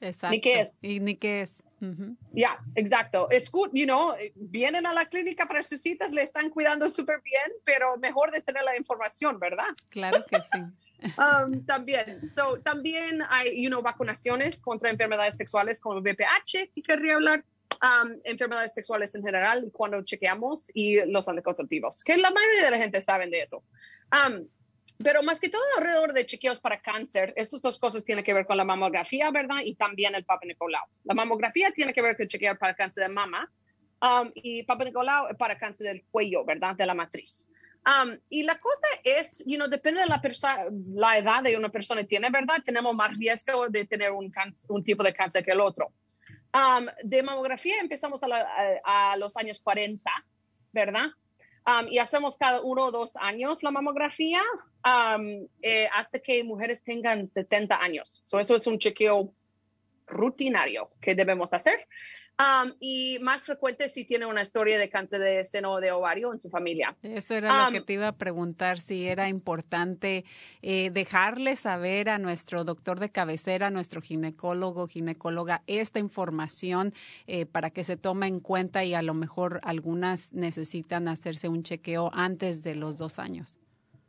[0.00, 0.32] Exacto.
[0.32, 0.84] Ni qué es.
[0.84, 1.64] Y ni qué es.
[2.32, 3.30] Ya, exacto.
[3.30, 7.20] Es good, you know, vienen a la clínica para sus citas, le están cuidando súper
[7.22, 9.68] bien, pero mejor de tener la información, ¿verdad?
[9.90, 10.58] Claro que sí.
[11.18, 16.82] um, también, so, también hay, you know, vacunaciones contra enfermedades sexuales como el VPH, que
[16.82, 17.44] querría hablar
[17.82, 22.78] um, enfermedades sexuales en general cuando chequeamos y los anticonceptivos, que la mayoría de la
[22.78, 23.62] gente sabe de eso.
[24.12, 24.46] Um,
[25.02, 28.46] pero más que todo alrededor de chequeos para cáncer, estas dos cosas tienen que ver
[28.46, 29.58] con la mamografía, ¿verdad?
[29.64, 30.84] Y también el Papa Nicolau.
[31.04, 33.48] La mamografía tiene que ver con chequear para cáncer de mama
[34.02, 36.74] um, y Papa Nicolau para cáncer del cuello, ¿verdad?
[36.74, 37.48] De la matriz.
[37.86, 40.20] Um, y la cosa es, you know, depende de la,
[40.94, 42.56] la edad de una persona tiene, ¿verdad?
[42.64, 44.32] Tenemos más riesgo de tener un,
[44.68, 45.92] un tipo de cáncer que el otro.
[47.02, 50.10] De mamografía empezamos a, los años 40,
[50.72, 51.06] ¿verdad?
[51.90, 54.42] Y hacemos cada uno o dos años la mamografía
[55.62, 58.22] eh, hasta que mujeres tengan 70 años.
[58.24, 59.32] So eso es un chequeo
[60.06, 61.86] rutinario que debemos hacer.
[62.40, 66.32] Um, y más frecuente si tiene una historia de cáncer de seno o de ovario
[66.32, 66.96] en su familia.
[67.02, 70.24] Eso era lo que um, te iba a preguntar, si era importante
[70.62, 76.94] eh, dejarle saber a nuestro doctor de cabecera, a nuestro ginecólogo, ginecóloga, esta información
[77.26, 81.64] eh, para que se tome en cuenta y a lo mejor algunas necesitan hacerse un
[81.64, 83.58] chequeo antes de los dos años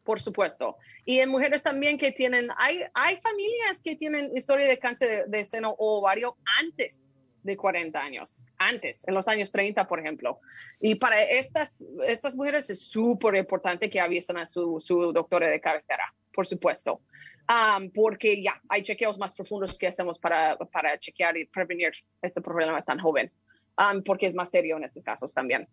[0.04, 0.78] por supuesto.
[1.06, 5.38] Y en mujeres también que tienen, hay, hay familias que tienen historia de cáncer de,
[5.38, 7.04] de seno o ovario antes
[7.44, 10.40] de 40 años, antes, en los años 30, por ejemplo.
[10.80, 15.60] Y para estas, estas mujeres es súper importante que avisen a su, su doctora de
[15.60, 17.02] cabecera, por supuesto.
[17.96, 22.82] Porque ya hay chequeos más profundos que hacemos para, para chequear y prevenir este problema
[22.84, 23.32] tan joven,
[24.06, 25.68] porque es más serio en estos casos también.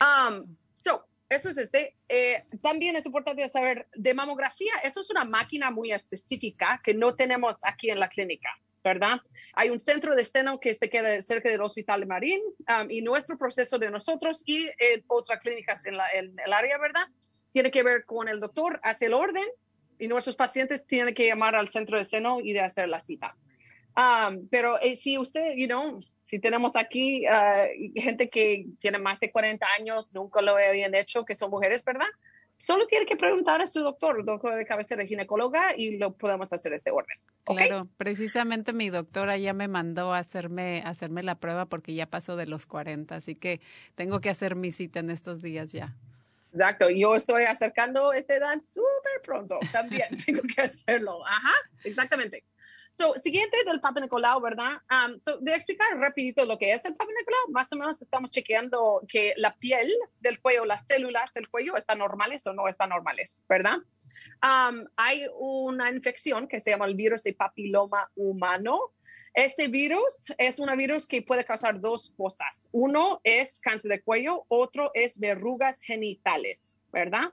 [0.00, 1.96] Um, so, eso es este.
[2.08, 4.72] Eh, también es importante saber de mamografía.
[4.82, 8.50] Eso es una máquina muy específica que no tenemos aquí en la clínica.
[8.82, 9.20] ¿Verdad?
[9.54, 13.02] Hay un centro de seno que se queda cerca del Hospital de Marín um, y
[13.02, 17.06] nuestro proceso de nosotros y eh, otras clínicas en, el área, ¿verdad?
[17.50, 19.46] Tiene que ver con el doctor, hace el orden
[19.98, 23.36] y nuestros pacientes tienen que llamar al centro de seno y de hacer la cita.
[23.96, 29.18] Um, pero eh, si usted, you know, si tenemos aquí uh, gente que tiene más
[29.18, 32.06] de 40 años, nunca lo habían hecho, que son mujeres, ¿verdad?
[32.60, 36.74] Solo tiene que preguntar a su doctor, doctor de cabecera ginecóloga, y lo podemos hacer
[36.74, 37.18] este orden.
[37.44, 42.36] Claro, precisamente mi doctora ya me mandó a hacerme, hacerme la prueba porque ya pasó
[42.36, 43.62] de los 40, así que
[43.94, 45.96] tengo que hacer mi cita en estos días ya.
[46.52, 51.26] Exacto, yo estoy acercando esta edad súper pronto, también tengo que hacerlo.
[51.26, 52.44] Ajá, exactamente.
[53.00, 54.72] So, siguiente del Papa Nicolau, ¿verdad?
[54.90, 58.30] Um, so, de explicar rapidito lo que es el Papa Nicolau, más o menos estamos
[58.30, 62.90] chequeando que la piel del cuello, las células del cuello están normales o no están
[62.90, 63.78] normales, ¿verdad?
[64.42, 68.92] Um, hay una infección que se llama el virus de papiloma humano.
[69.32, 72.68] Este virus es un virus que puede causar dos cosas.
[72.70, 77.32] Uno es cáncer de cuello, otro es verrugas genitales, ¿verdad?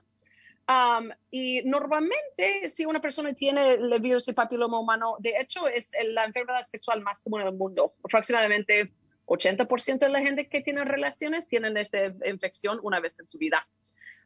[0.68, 5.88] Um, y normalmente, si una persona tiene el virus de papiloma humano, de hecho, es
[6.12, 7.94] la enfermedad sexual más común en el mundo.
[8.04, 8.92] Aproximadamente
[9.24, 13.66] 80% de la gente que tiene relaciones tienen esta infección una vez en su vida.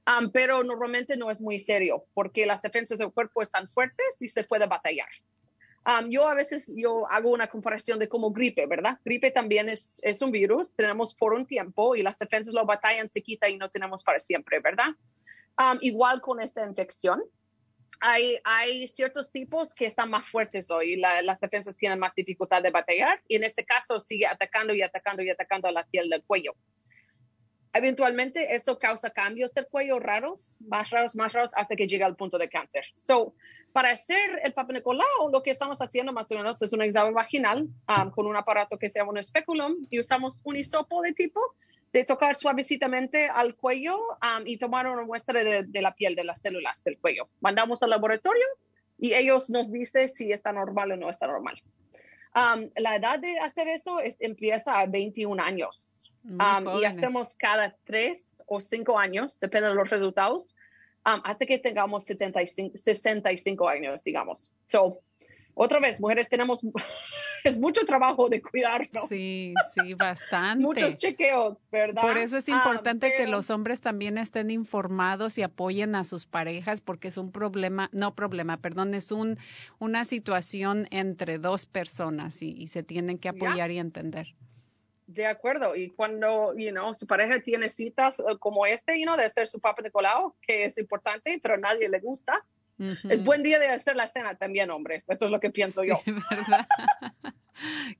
[0.05, 4.27] Um, pero normalmente no es muy serio porque las defensas del cuerpo están fuertes y
[4.27, 5.09] se puede batallar.
[5.87, 8.99] Um, yo a veces yo hago una comparación de como gripe, ¿verdad?
[9.05, 13.11] Gripe también es, es un virus, tenemos por un tiempo y las defensas lo batallan,
[13.11, 14.89] se quita y no tenemos para siempre, ¿verdad?
[15.59, 17.23] Um, igual con esta infección,
[18.01, 22.71] hay, hay, ciertos tipos que están más fuertes hoy, las defensas tienen más dificultad de
[22.71, 26.25] batallar y en este caso sigue atacando y atacando y atacando a la piel del
[26.25, 26.55] cuello.
[27.75, 32.17] Eventualmente eso causa cambios del cuello raros, más raros, más raros, hasta que llega al
[32.17, 32.85] punto de cáncer.
[32.95, 33.35] So,
[33.73, 37.15] para hacer el Papa Nicolau, lo que estamos haciendo más o menos es un examen
[37.15, 41.13] vaginal um, con un aparato que se llama un especulum y usamos un hisopo de
[41.13, 41.41] tipo
[41.93, 46.41] de tocar suavecitamente al cuello um, y tomar una muestra de, la piel, de las
[46.41, 47.29] células del cuello.
[47.41, 48.47] Mandamos al laboratorio
[48.99, 51.63] y ellos nos dicen si está normal o no está normal.
[52.35, 55.83] Um, la edad de hacer eso es, empieza a 21 años
[56.25, 60.55] um, y hacemos cada 3 o 5 años, depende de los resultados,
[61.05, 64.53] hasta que tengamos 75, 65 años, digamos.
[64.67, 65.01] So,
[65.55, 66.61] otra vez, mujeres tenemos,
[67.45, 69.09] es mucho trabajo de cuidarnos.
[69.09, 70.65] Sí, sí, bastante.
[70.65, 72.03] Muchos chequeos, ¿verdad?
[72.03, 76.27] Por eso es ah, importante que los hombres también estén informados y apoyen a sus
[76.27, 79.39] parejas porque es un problema, no problema, perdón, es un,
[79.79, 84.35] una situación entre dos personas y, se tienen que apoyar y entender.
[85.07, 89.17] De acuerdo, y cuando, you know, su pareja tiene citas eh, como este, you know,
[89.17, 92.43] de hacer su papá de colado, que es importante, pero a nadie le gusta,
[93.09, 95.05] es buen día de hacer la cena también, hombres.
[95.09, 96.01] Eso es lo que pienso yo.
[96.31, 96.67] ¿verdad?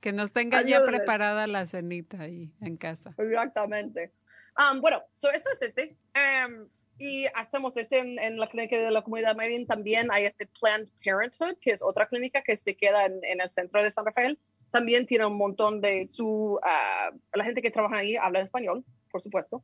[0.01, 3.13] que nos tenga ya preparada la cenita ahí en casa.
[3.17, 4.11] Exactamente.
[4.57, 5.95] Um, bueno, so esto es este.
[6.15, 6.67] Um,
[6.99, 9.65] y hacemos este en, la clínica de la comunidad Marín.
[9.65, 13.83] También hay este Planned Parenthood, que es otra clínica que se queda en, el centro
[13.83, 14.37] de San Rafael.
[14.71, 16.59] También tiene un montón de su...
[16.61, 19.63] Uh, la gente que trabaja ahí habla español, por supuesto,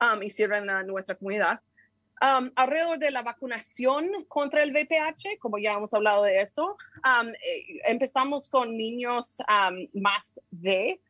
[0.00, 1.60] um, y sirven a nuestra comunidad.
[2.22, 7.28] Um, alrededor de la vacunación contra el VPH, como ya hemos hablado de esto, um,
[7.28, 11.00] eh, empezamos con niños um, más de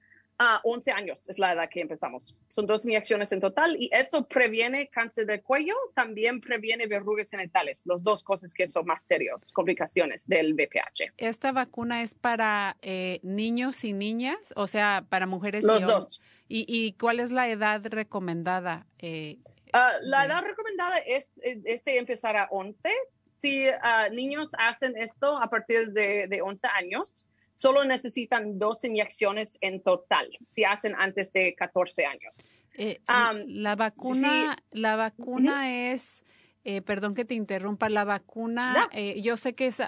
[0.63, 2.35] 11 años, es la edad que empezamos.
[2.55, 7.83] Son dos inyecciones en total y esto previene cáncer de cuello, también previene verrugas genitales,
[7.85, 11.13] las dos cosas que son más serios, complicaciones del VPH.
[11.19, 16.21] ¿Esta vacuna es para eh, niños y niñas, o sea, para mujeres Los y dos.
[16.49, 18.87] ¿Y, ¿Y, cuál es la edad recomendada?
[18.99, 19.39] Eh,
[19.73, 22.77] Ah, la edad recomendada es este empezar a 11.
[23.29, 29.59] Si uh, niños hacen esto a partir de, de 11 años, solo necesitan dos inyecciones
[29.61, 32.37] en total si hacen antes de 14 años.
[32.79, 33.01] Eh,
[33.47, 36.23] la vacuna, la vacuna es
[36.63, 39.81] eh, perdón que te interrumpa, la vacuna, eh, yo sé que es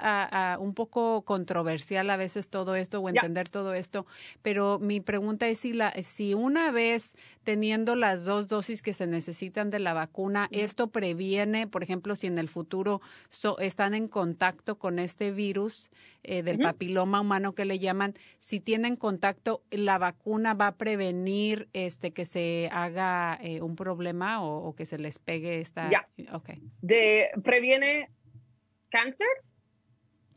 [0.58, 4.06] un poco controversial a veces todo esto o entender todo esto,
[4.40, 7.14] pero mi pregunta es si, la, si una vez
[7.44, 12.26] teniendo las dos dosis que se necesitan de la vacuna, esto previene, por ejemplo, si
[12.26, 13.02] en el futuro
[13.58, 15.90] están en contacto con este virus
[16.22, 21.68] eh, del papiloma humano que le llaman, si tienen contacto, la vacuna va a prevenir
[21.74, 25.90] este que se haga un problema o, que se les pegue esta.
[26.32, 28.10] Okay de previene
[28.90, 29.28] cáncer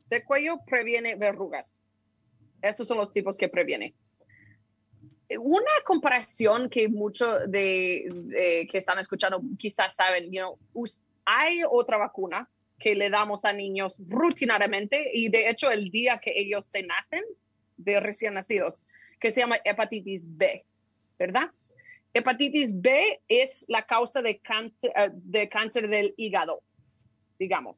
[0.10, 1.80] de cuello, previene verrugas.
[2.62, 3.96] Estos son los tipos que previene.
[5.40, 10.58] Una comparación que muchos de, que están escuchando quizás saben, you
[11.26, 12.48] hay otra vacuna
[12.78, 17.24] que le damos a niños rutinariamente y de hecho el día que ellos se nacen
[17.78, 18.76] de recién nacidos,
[19.20, 20.64] que se llama hepatitis B,
[21.18, 21.50] ¿verdad?
[22.16, 26.64] Hepatitis B es la causa de cáncer, eh, de cáncer del hígado,
[27.38, 27.76] digamos.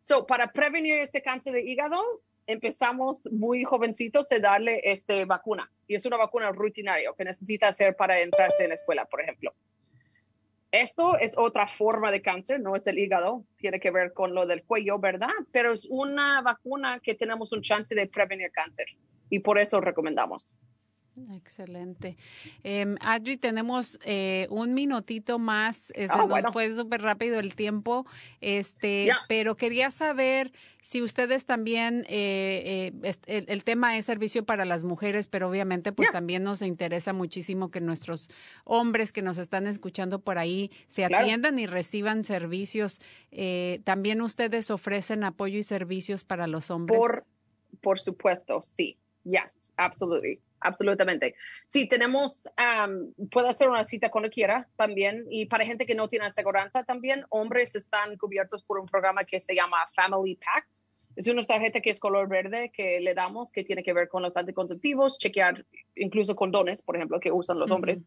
[0.00, 2.02] So, para prevenir este cáncer de hígado,
[2.48, 5.70] empezamos muy jovencitos de darle este vacuna.
[5.86, 9.54] Y es una vacuna rutinaria que necesita hacer para entrarse en la escuela, por ejemplo.
[10.72, 14.46] Esto es otra forma de cáncer, no es del hígado, tiene que ver con lo
[14.46, 15.30] del cuello, ¿verdad?
[15.52, 18.86] Pero es una vacuna que tenemos un chance de prevenir cáncer
[19.30, 20.44] y por eso recomendamos.
[21.32, 22.16] Excelente.
[22.62, 25.90] Eh, Adri, tenemos eh, un minutito más.
[25.94, 28.06] Eh, se ah, nos fue súper rápido el tiempo,
[28.40, 30.52] este, pero quería saber
[30.82, 32.92] si ustedes también, eh,
[33.26, 37.80] el, tema es servicio para las mujeres, pero obviamente pues también nos interesa muchísimo que
[37.80, 38.28] nuestros
[38.64, 43.00] hombres que nos están escuchando por ahí se atiendan y reciban servicios.
[43.84, 46.98] también ustedes ofrecen apoyo y servicios para los hombres.
[46.98, 47.26] Por,
[47.80, 48.96] por supuesto, sí.
[49.24, 50.40] Yes, absolutely.
[50.66, 51.36] Absolutamente.
[51.70, 52.40] Sí, tenemos,
[53.30, 55.24] puede hacer una cita cuando quiera también.
[55.30, 59.38] Y para gente que no tiene aseguranza también, hombres están cubiertos por un programa que
[59.40, 60.68] se llama Family Pact.
[61.14, 64.22] Es una tarjeta que es color verde que le damos, que tiene que ver con
[64.22, 65.64] los anticonceptivos, chequear
[65.94, 68.00] incluso condones, por ejemplo, que usan los hombres.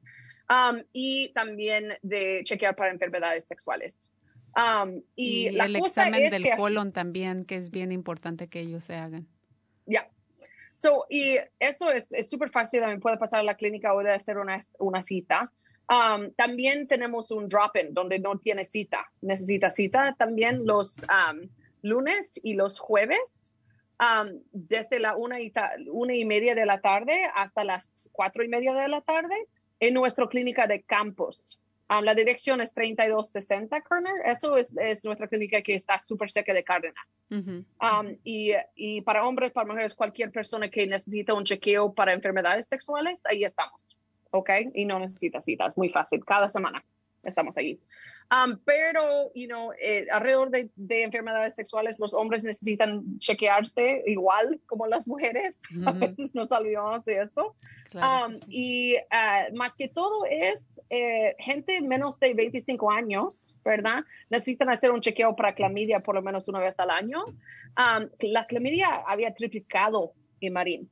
[0.92, 3.96] y también de chequear para enfermedades sexuales.
[5.16, 9.28] y, el examen del colon también, que es bien importante que ellos se hagan.
[9.86, 10.08] Ya,
[10.82, 14.38] So, y esto es súper fácil, también puede pasar a la clínica o de hacer
[14.38, 15.52] una, una cita.
[15.90, 21.50] Um, también tenemos un drop-in donde no tiene cita, necesita cita también los um,
[21.82, 23.20] lunes y los jueves,
[24.00, 25.52] um, desde la una y,
[25.92, 29.36] una y media de la tarde hasta las cuatro y media de la tarde
[29.80, 31.60] en nuestra clínica de campus.
[31.90, 34.14] Um, la dirección es 3260 Kerner.
[34.26, 37.04] Esto es, es nuestra clínica que está súper cerca de Cárdenas.
[37.32, 42.68] Um, y, y, para hombres, para mujeres, cualquier persona que necesita un chequeo para enfermedades
[42.68, 43.82] sexuales, ahí estamos.
[44.32, 44.50] ¿Ok?
[44.76, 45.76] Y no necesita citas.
[45.78, 46.24] Muy fácil.
[46.24, 46.84] Cada semana
[47.24, 47.80] estamos ahí.
[48.32, 54.60] Um, pero, you know, eh, alrededor de, de, enfermedades sexuales, los hombres necesitan chequearse igual
[54.68, 55.56] como las mujeres.
[55.86, 57.56] A veces nos olvidamos de esto.
[57.96, 64.04] Um, y uh, más que todo es eh, gente menos de 25 años, ¿verdad?
[64.30, 67.26] Necesitan hacer un chequeo para clamidia por lo menos una vez al año.
[67.26, 70.90] Um, la clamidia había triplicado en Marín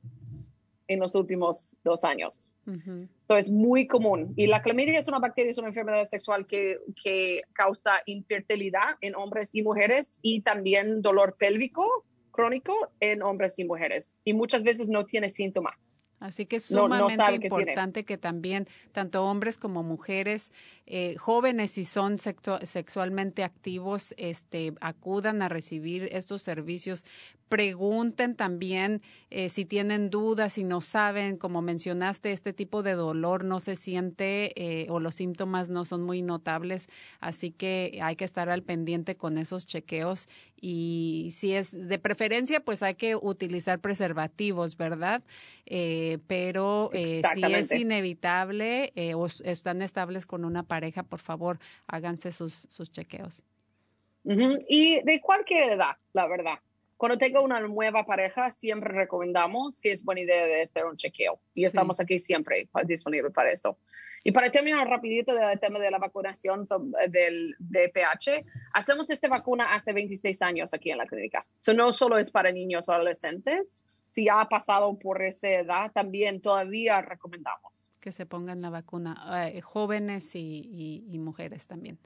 [0.88, 2.48] en los últimos dos años.
[2.68, 4.34] Esto es muy común.
[4.36, 9.14] Y la clamidia es una bacteria, es una enfermedad sexual que, que causa infertilidad en
[9.14, 14.18] hombres y mujeres y también dolor pélvico crónico en hombres y mujeres.
[14.24, 15.74] Y muchas veces no tiene síntomas.
[16.20, 20.52] Así que es sumamente importante que, también tanto hombres como mujeres,
[20.86, 27.04] eh, jóvenes si son sexualmente activos, este, acudan a recibir estos servicios.
[27.48, 29.00] Pregunten también
[29.30, 33.74] eh, si tienen dudas, si no saben, como mencionaste, este tipo de dolor no se
[33.74, 36.88] siente eh, o los síntomas no son muy notables,
[37.20, 40.28] así que hay que estar al pendiente con esos chequeos
[40.60, 45.22] y si es de preferencia, pues hay que utilizar preservativos, ¿verdad?
[45.66, 51.58] Eh, pero eh, si es inevitable eh, o están estables con una pareja, por favor,
[51.86, 53.42] háganse sus, sus chequeos.
[54.24, 56.58] Y de cualquier edad, la verdad.
[56.96, 61.38] Cuando tenga una nueva pareja, siempre recomendamos que es buena idea de hacer un chequeo.
[61.54, 63.78] Y estamos aquí siempre disponibles para esto.
[64.24, 66.68] Y para terminar rapidito del tema de la vacunación
[67.08, 71.46] del DPH, hacemos esta vacuna hasta 26 años aquí en la clínica.
[71.60, 73.84] Eso no solo es para niños o adolescentes,
[74.18, 77.72] si ha pasado por esta edad, también todavía recomendamos.
[78.00, 82.00] Que se pongan la vacuna, eh, jóvenes y, mujeres también.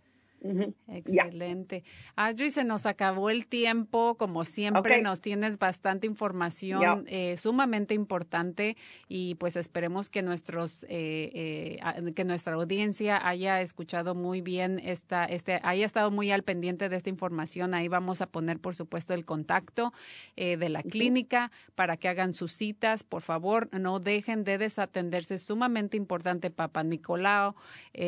[0.88, 1.84] Excelente.
[2.16, 4.16] Audrey, se nos acabó el tiempo.
[4.16, 8.76] Como siempre, nos tienes bastante información eh, sumamente importante
[9.09, 15.24] y pues esperemos que nuestros eh, eh, que nuestra audiencia haya escuchado muy bien esta,
[15.24, 17.74] este, haya estado muy al pendiente de esta información.
[17.74, 19.93] Ahí vamos a poner, por supuesto, el contacto
[20.36, 23.05] de la clínica para que hagan sus citas.
[23.05, 25.34] Por favor, no dejen de desatenderse.
[25.34, 27.55] Es sumamente importante, Papa Nicolau,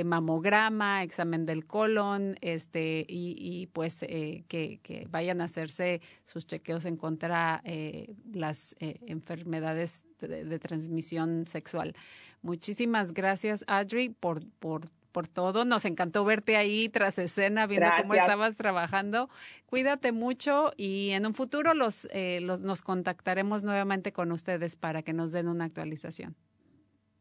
[0.05, 6.97] mamograma, examen del colon este, y, pues eh, que, vayan a hacerse sus chequeos en
[6.97, 11.95] contra eh, las eh, enfermedades de, transmisión sexual.
[12.43, 15.65] Muchísimas gracias, Adri, por, por, por todo.
[15.65, 19.29] Nos encantó verte ahí tras escena, viendo cómo estabas trabajando.
[19.67, 22.09] Cuídate mucho y en un futuro los,
[22.41, 26.37] los, nos contactaremos nuevamente con ustedes para que nos den una actualización.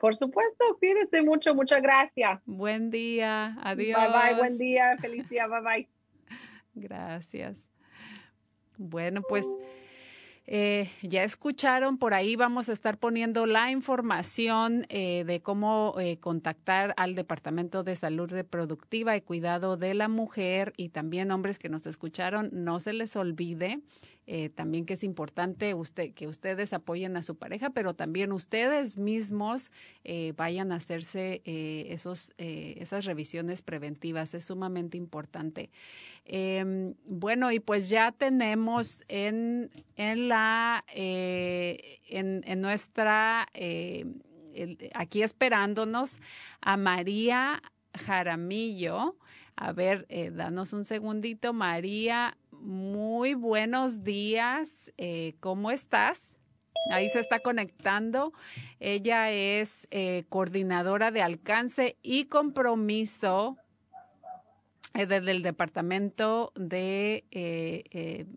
[0.04, 2.42] Por supuesto, cuídese mucho, muchas gracias.
[2.46, 3.98] Buen día, adiós.
[3.98, 5.88] Bye bye, buen día, feliz día, bye bye.
[6.76, 7.70] Gracias.
[8.78, 9.46] Bueno, pues
[10.46, 16.18] eh, ya escucharon, por ahí vamos a estar poniendo la información eh, de cómo eh,
[16.18, 21.70] contactar al Departamento de Salud Reproductiva y Cuidado de la Mujer y también hombres que
[21.70, 23.80] nos escucharon, no se les olvide
[24.26, 28.98] eh, también que es importante usted, que ustedes apoyen a su pareja, pero también ustedes
[28.98, 29.70] mismos
[30.04, 34.34] eh, vayan a hacerse eh, esos, esas revisiones preventivas.
[34.34, 35.70] Es sumamente importante.
[36.26, 43.48] Em, bueno, y pues ya tenemos en, en la, en, nuestra,
[44.94, 46.20] aquí esperándonos
[46.62, 47.62] a María
[47.94, 49.18] Jaramillo.
[49.56, 54.92] A ver, danos un segundito, María muy buenos días.
[54.98, 56.38] Eh, ¿Cómo estás?
[56.90, 58.34] Ahí se está conectando.
[58.80, 63.58] Ella es eh, coordinadora de alcance y compromiso
[64.94, 68.28] eh, desde el Departamento de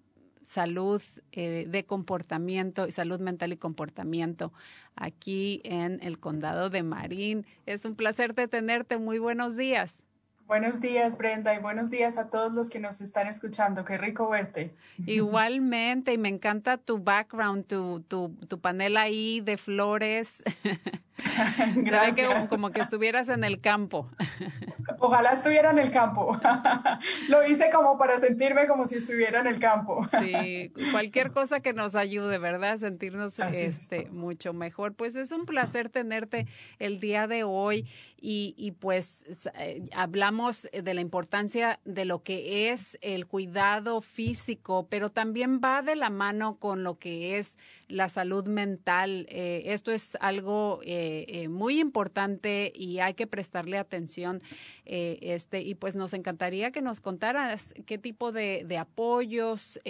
[0.45, 1.03] Salud
[1.33, 4.53] de Comportamiento y Salud Mental y Comportamiento
[4.95, 7.47] aquí en el Condado de Marín.
[7.65, 8.99] Es un placer de tenerte.
[8.99, 10.06] Muy buenos días.
[10.47, 13.85] Buenos días, Brenda, y buenos días a todos los que nos están escuchando.
[13.85, 14.73] Qué rico verte.
[15.05, 20.45] Igualmente, y me encanta tu background, tu, tu, tu panel ahí de flores.
[21.75, 22.49] Gracias.
[22.49, 24.09] como que estuvieras en el campo.
[24.99, 26.39] Ojalá estuviera en el campo.
[27.29, 30.07] Lo hice como para sentirme como si estuviera en el campo.
[30.21, 32.79] Sí, cualquier cosa que nos ayude, ¿verdad?
[32.79, 34.95] Sentirnos este mucho mejor.
[34.95, 36.47] Pues es un placer tenerte
[36.79, 39.25] el día de hoy y, y pues
[39.55, 45.81] eh, hablamos de la importancia de lo que es el cuidado físico, pero también va
[45.83, 47.57] de la mano con lo que es
[47.89, 49.27] la salud mental.
[49.31, 54.43] Eh, esto es algo eh, eh, muy importante y hay que prestarle atención.
[54.85, 59.81] este y pues nos encantaría que nos contaras qué tipo de, apoyos,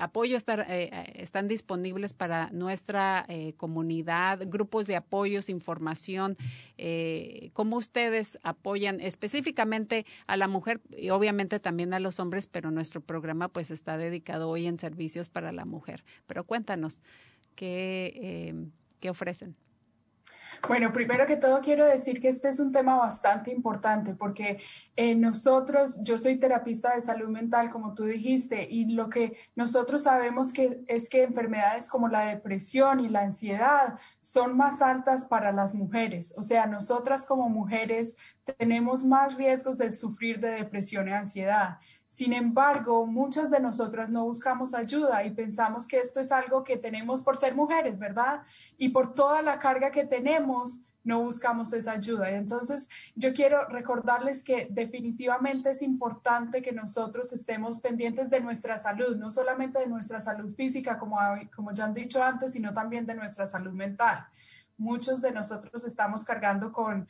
[0.00, 0.44] apoyos
[1.14, 3.26] están disponibles para nuestra
[3.56, 6.36] comunidad, grupos de apoyos, información,
[7.52, 9.73] cómo ustedes apoyan específicamente
[10.26, 14.48] a la mujer y obviamente también a los hombres, pero nuestro programa pues está dedicado
[14.48, 16.04] hoy en servicios para la mujer.
[16.26, 17.00] Pero cuéntanos
[17.54, 18.70] que, em,
[19.10, 19.56] ofrecen?
[20.66, 24.58] Bueno, primero que todo quiero decir que este es un tema bastante importante porque
[24.96, 30.02] eh, nosotros, yo soy terapista de salud mental, como tú dijiste, y lo que nosotros
[30.04, 35.52] sabemos que es que enfermedades como la depresión y la ansiedad son más altas para
[35.52, 36.34] las mujeres.
[36.36, 38.16] O sea, nosotras como mujeres
[38.58, 41.78] tenemos más riesgos de sufrir de depresión y ansiedad.
[42.14, 46.76] Sin embargo, muchas de nosotras no buscamos ayuda y pensamos que esto es algo que
[46.76, 48.44] tenemos por ser mujeres, ¿verdad?
[48.78, 52.30] Y por toda la carga que tenemos, no buscamos esa ayuda.
[52.30, 59.16] Entonces, yo quiero recordarles que definitivamente es importante que nosotros estemos pendientes de nuestra salud,
[59.16, 61.16] no solamente de nuestra salud física, como,
[61.52, 64.24] como ya han dicho antes, sino también de nuestra salud mental.
[64.76, 67.08] Muchos de nosotros estamos cargando con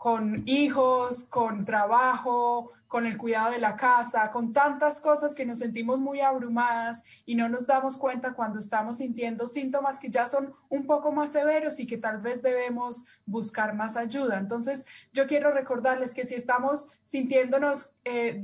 [0.00, 5.60] con hijos, con trabajo, con el cuidado de la casa, con tantas cosas que nos
[5.60, 10.52] sentimos muy abrumadas y no nos damos cuenta cuando estamos sintiendo síntomas que ya son
[10.68, 14.40] un poco más severos y que tal vez debemos buscar más ayuda.
[14.40, 18.42] Entonces, yo quiero recordarles que si estamos sintiéndonos, eh,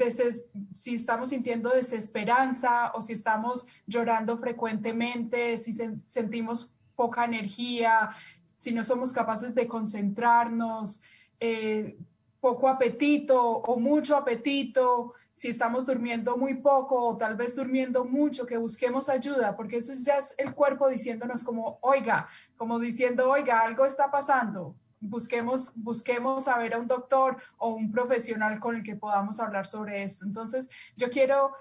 [0.74, 5.72] si estamos sintiendo desesperanza o si estamos llorando frecuentemente, si
[6.06, 8.10] sentimos poca energía,
[8.56, 11.02] si no somos capaces de concentrarnos,
[11.40, 11.98] eh,
[12.46, 18.46] poco apetito o mucho apetito, si estamos durmiendo muy poco o tal vez durmiendo mucho,
[18.46, 23.62] que busquemos ayuda, porque eso ya es el cuerpo diciéndonos como, oiga, como diciendo, oiga,
[23.62, 28.84] algo está pasando, busquemos, busquemos a ver a un doctor o un profesional con el
[28.84, 30.24] que podamos hablar sobre esto.
[30.24, 31.52] Entonces, yo quiero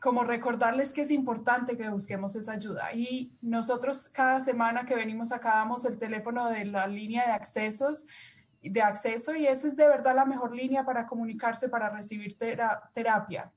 [0.00, 2.92] como recordarles que es importante que busquemos esa ayuda.
[2.92, 8.04] Y nosotros cada semana que venimos acá damos el teléfono de la línea de accesos
[8.62, 12.36] de acceso y esa es de verdad la mejor línea para comunicarse, para recibir
[12.94, 13.50] terapia.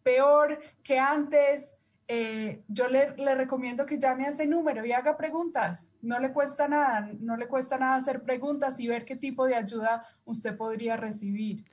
[0.03, 5.15] peor que antes, eh, yo le, le, recomiendo que llame a ese número y haga
[5.15, 5.89] preguntas.
[6.01, 9.55] No le cuesta nada, no le cuesta nada hacer preguntas y ver qué tipo de
[9.55, 11.63] ayuda usted podría recibir.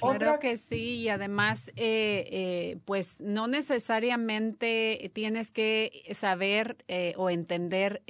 [0.00, 7.28] Claro que sí, y además, eh, eh, pues no necesariamente tienes que saber eh, o
[7.28, 8.02] entender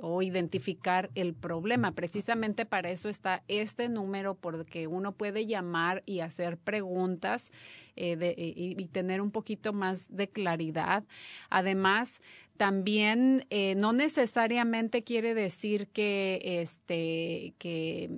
[0.00, 1.92] o identificar el problema.
[1.92, 7.52] Precisamente para eso está este número, porque uno puede llamar y hacer preguntas
[7.96, 11.04] y tener un poquito más de claridad.
[11.50, 12.20] Además,
[12.58, 18.10] también eh, no necesariamente quiere decir que este que,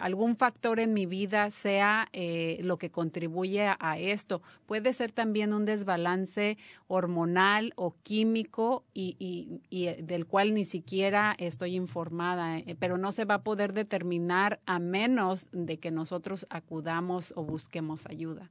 [0.00, 4.42] algún factor en mi vida sea eh, lo que contribuye a, esto.
[4.66, 6.56] Puede ser también un desbalance
[6.88, 13.12] hormonal o químico y, y, y eh, del cual ni siquiera estoy informada pero no
[13.12, 18.50] se va a poder determinar a menos de que nosotros acudamos o busquemos ayuda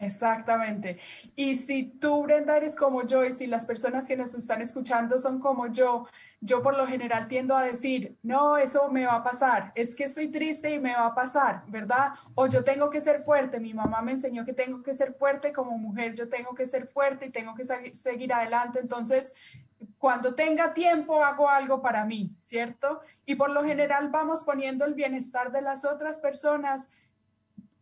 [0.00, 0.98] Exactamente.
[1.36, 5.18] Y si tú, Brenda, eres como yo y si las personas que nos están escuchando
[5.18, 6.06] son como yo,
[6.40, 10.04] yo por lo general tiendo a decir, no, eso me va a pasar, es que
[10.04, 12.12] estoy triste y me va a pasar, ¿verdad?
[12.34, 15.52] O yo tengo que ser fuerte, mi mamá me enseñó que tengo que ser fuerte
[15.52, 17.64] como mujer, yo tengo que ser fuerte y tengo que
[17.94, 18.80] seguir adelante.
[18.80, 19.32] Entonces,
[19.98, 23.00] cuando tenga tiempo hago algo para mí, ¿cierto?
[23.24, 26.90] Y por lo general vamos poniendo el bienestar de las otras personas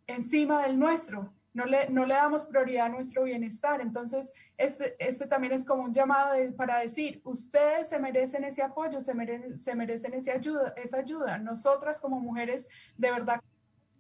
[0.07, 3.81] encima del nuestro no le, no le damos prioridad a nuestro bienestar.
[3.81, 9.01] Entonces, este, este también es como un llamado para decir, ustedes se merecen ese apoyo,
[9.01, 11.39] se merecen, se merecen esa ayuda, esa ayuda.
[11.39, 13.41] Nosotras como mujeres, de verdad,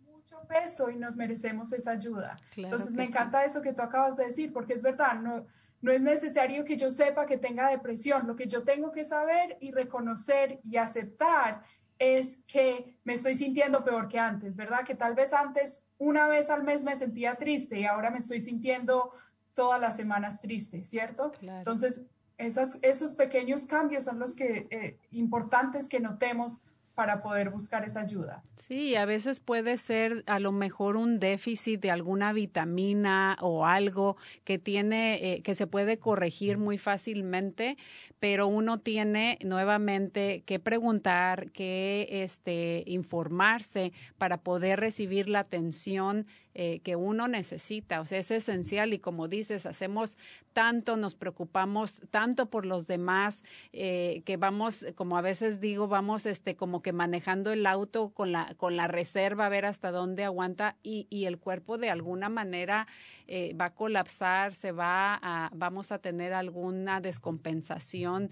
[0.04, 2.38] mucho peso y nos merecemos esa ayuda.
[2.56, 5.46] Entonces, me encanta eso que tú acabas de decir, porque es verdad, no,
[5.82, 8.26] no es necesario que yo sepa que tenga depresión.
[8.26, 11.62] Lo que yo tengo que saber y reconocer y aceptar
[12.02, 14.84] es que me estoy sintiendo peor que antes, ¿verdad?
[14.84, 18.40] Que tal vez antes una vez al mes me sentía triste y ahora me estoy
[18.40, 19.12] sintiendo
[19.54, 21.30] todas las semanas triste, ¿cierto?
[21.40, 22.02] Entonces,
[22.38, 26.60] esas, esos pequeños cambios son los que eh, importantes que notemos
[26.94, 28.42] para poder buscar esa ayuda.
[28.54, 34.16] Sí, a veces puede ser a lo mejor un déficit de alguna vitamina o algo
[34.44, 37.76] que tiene, eh, que se puede corregir muy fácilmente,
[38.20, 46.80] pero uno tiene nuevamente que preguntar, que este, informarse para poder recibir la atención eh,
[46.80, 48.00] que uno necesita.
[48.00, 50.16] O sea, es esencial y como dices, hacemos
[50.52, 53.42] tanto, nos preocupamos tanto por los demás,
[53.72, 58.32] eh, que vamos, como a veces digo, vamos este, como que manejando el auto con
[58.32, 62.28] la, con la reserva a ver hasta dónde aguanta y, y el cuerpo de alguna
[62.28, 62.86] manera
[63.34, 68.30] eh, va a colapsar, se va a, vamos a tener alguna descompensación,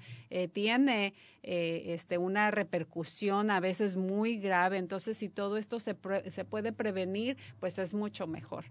[0.52, 4.76] tiene este, una repercusión a veces muy grave.
[4.76, 5.96] Entonces, si todo esto se,
[6.28, 8.66] se puede prevenir, pues es mucho mejor.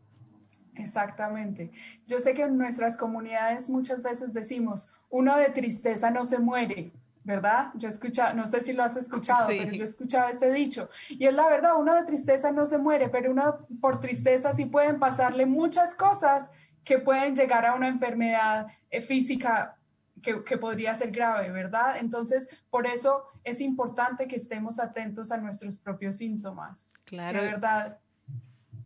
[0.75, 1.71] Exactamente.
[2.07, 6.93] Yo sé que en nuestras comunidades muchas veces decimos, uno de tristeza no se muere,
[7.24, 7.72] ¿verdad?
[7.76, 10.89] Yo he escuchado, no sé si lo has escuchado, pero yo he escuchado ese dicho.
[11.09, 14.65] Y es la verdad, uno de tristeza no se muere, pero uno por tristeza sí
[14.65, 16.51] pueden pasarle muchas cosas
[16.84, 19.78] que pueden llegar a una enfermedad eh, física
[20.22, 21.97] que, que, podría ser grave, ¿verdad?
[21.97, 26.89] Entonces, por eso es importante que estemos atentos a nuestros propios síntomas.
[27.05, 27.41] Claro.
[27.41, 27.99] De verdad,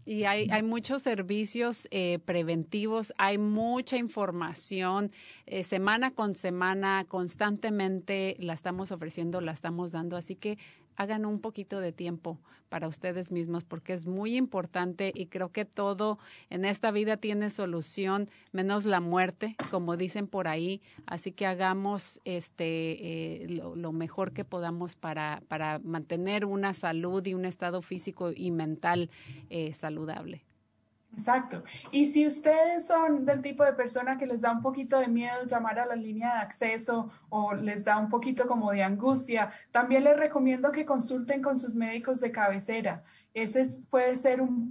[0.05, 5.11] y hay, hay muchos servicios eh, preventivos, hay mucha información,
[5.45, 10.57] eh, semana con semana, constantemente la estamos ofreciendo, la estamos dando, así que
[10.95, 12.39] hagan un poquito de tiempo
[12.69, 16.17] para ustedes mismos porque es muy importante y creo que todo
[16.49, 20.81] en esta vida tiene solución menos la muerte como dicen por ahí.
[21.05, 27.35] Así que hagamos este eh, lo, mejor que podamos para para mantener una salud y
[27.35, 29.09] un estado físico y mental
[29.49, 30.43] eh, saludable
[31.15, 31.63] Exacto.
[31.91, 35.45] Y si ustedes son del tipo de persona que les da un poquito de miedo
[35.45, 40.03] llamar a la línea de acceso o les da un poquito como de angustia, también
[40.03, 43.03] les recomiendo que consulten con sus médicos de cabecera.
[43.33, 44.69] Ese puede ser un,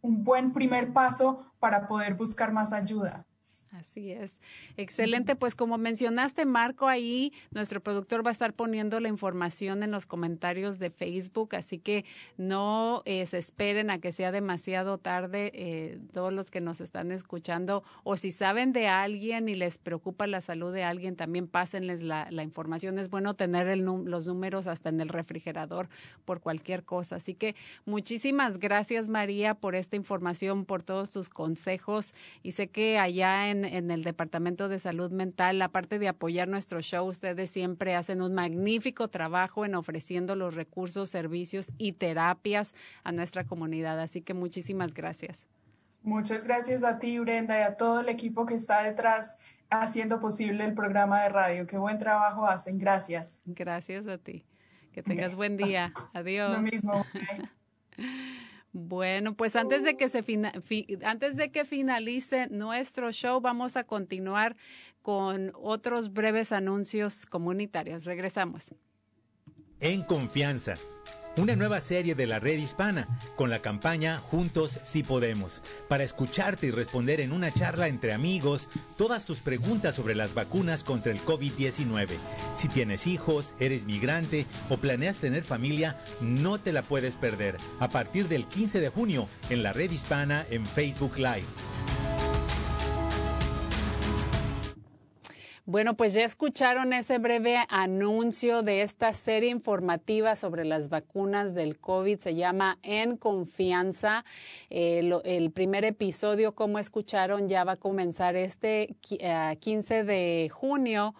[0.00, 3.24] un buen primer paso para poder buscar más ayuda.
[3.72, 4.38] Así es.
[4.76, 5.34] Excelente.
[5.34, 10.04] Pues como mencionaste, Marco, ahí nuestro productor va a estar poniendo la información en los
[10.04, 12.04] comentarios de Facebook, así que
[12.36, 17.12] no eh, se esperen a que sea demasiado tarde eh, todos los que nos están
[17.12, 22.02] escuchando o si saben de alguien y les preocupa la salud de alguien, también pásenles
[22.02, 22.98] la, la información.
[22.98, 25.88] Es bueno tener el, los números hasta en el refrigerador
[26.26, 27.16] por cualquier cosa.
[27.16, 27.56] Así que
[27.86, 32.12] muchísimas gracias, María, por esta información, por todos tus consejos
[32.42, 36.80] y sé que allá en en, el Departamento de Salud Mental, aparte de apoyar nuestro
[36.80, 43.12] show, ustedes siempre hacen un magnífico trabajo en ofreciendo los recursos, servicios y terapias a
[43.12, 44.00] nuestra comunidad.
[44.00, 45.46] Así que muchísimas gracias.
[46.02, 49.38] Muchas gracias a ti, Brenda, y a todo el equipo que está detrás
[49.70, 51.66] haciendo posible el programa de radio.
[51.66, 52.78] Qué buen trabajo hacen.
[52.78, 53.40] Gracias.
[53.44, 54.44] Gracias a ti.
[54.92, 55.92] Que tengas buen día.
[56.12, 56.52] Adiós.
[56.52, 57.06] Lo mismo.
[58.72, 60.24] Bueno, pues antes de que se
[61.04, 64.56] antes de que finalice nuestro show, vamos a continuar
[65.02, 68.04] con otros breves anuncios comunitarios.
[68.04, 68.74] Regresamos.
[69.80, 70.76] En confianza
[71.38, 76.66] una nueva serie de la red hispana con la campaña Juntos si podemos, para escucharte
[76.66, 81.20] y responder en una charla entre amigos todas tus preguntas sobre las vacunas contra el
[81.20, 82.08] COVID-19.
[82.54, 87.88] Si tienes hijos, eres migrante o planeas tener familia, no te la puedes perder a
[87.88, 91.46] partir del 15 de junio en la red hispana en Facebook Live.
[95.72, 101.78] Bueno, pues ya escucharon ese breve anuncio de esta serie informativa sobre las vacunas del
[101.78, 102.18] COVID.
[102.18, 104.26] Se llama En Confianza.
[104.68, 111.14] el primer episodio, como escucharon, ya va a comenzar este 15 eh, de junio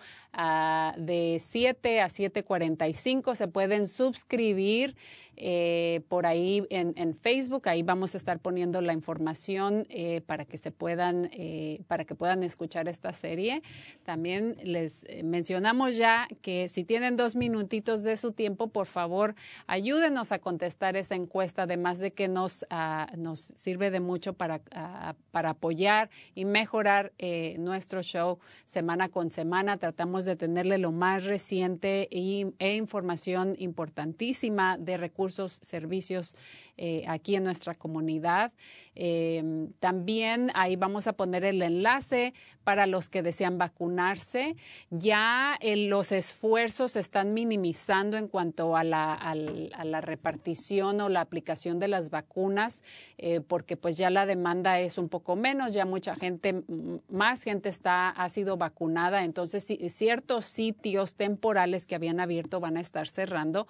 [0.99, 3.35] de 7 a 7.45.
[3.35, 4.97] Se pueden suscribir
[5.37, 7.69] eh, por ahí en, Facebook.
[7.69, 12.15] Ahí vamos a estar poniendo la información eh, para que se puedan, eh, para que
[12.15, 13.63] puedan escuchar esta serie.
[14.03, 19.35] También les mencionamos ya que si tienen dos minutitos de su tiempo, por favor,
[19.67, 24.61] ayúdenos a contestar esa encuesta, además de que nos, ah, nos sirve de mucho para,
[24.73, 27.13] ah, para apoyar y mejorar
[27.59, 29.77] nuestro show semana con semana.
[29.77, 35.32] Tratamos de tenerle lo más reciente e información importantísima de recursos,
[35.63, 36.35] servicios
[36.79, 38.51] eh, aquí en nuestra comunidad.
[38.95, 42.33] Em, también ahí vamos a poner el enlace
[42.65, 44.57] para los que desean vacunarse.
[44.91, 51.79] Ya eh, los esfuerzos se están minimizando en cuanto a la, repartición o la aplicación
[51.79, 52.83] de las vacunas,
[53.19, 56.63] eh, porque pues ya la demanda es un poco menos, ya mucha gente,
[57.09, 62.81] más gente está, ha sido vacunada, entonces ciertos sitios temporales que habían abierto van a
[62.81, 63.67] estar cerrando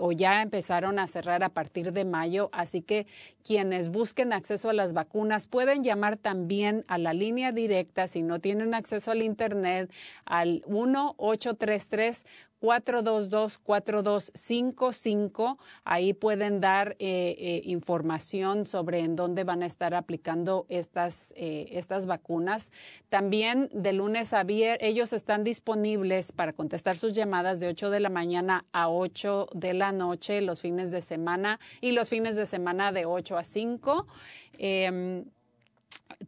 [0.00, 3.06] o ya empezaron a cerrar a partir de mayo, así que
[3.44, 8.08] quienes busquen acceso a las vacunas pueden llamar también a la línea directa.
[8.08, 9.90] Si no tienen acceso al Internet
[10.24, 12.24] al 1-833
[12.62, 15.58] 422-4255.
[15.84, 21.66] Ahí pueden dar eh, eh, información sobre en dónde van a estar aplicando estas, eh,
[21.72, 22.70] estas vacunas.
[23.08, 28.00] También de lunes a viernes, ellos están disponibles para contestar sus llamadas de 8 de
[28.00, 32.46] la mañana a 8 de la noche los fines de semana y los fines de
[32.46, 34.06] semana de 8 a 5.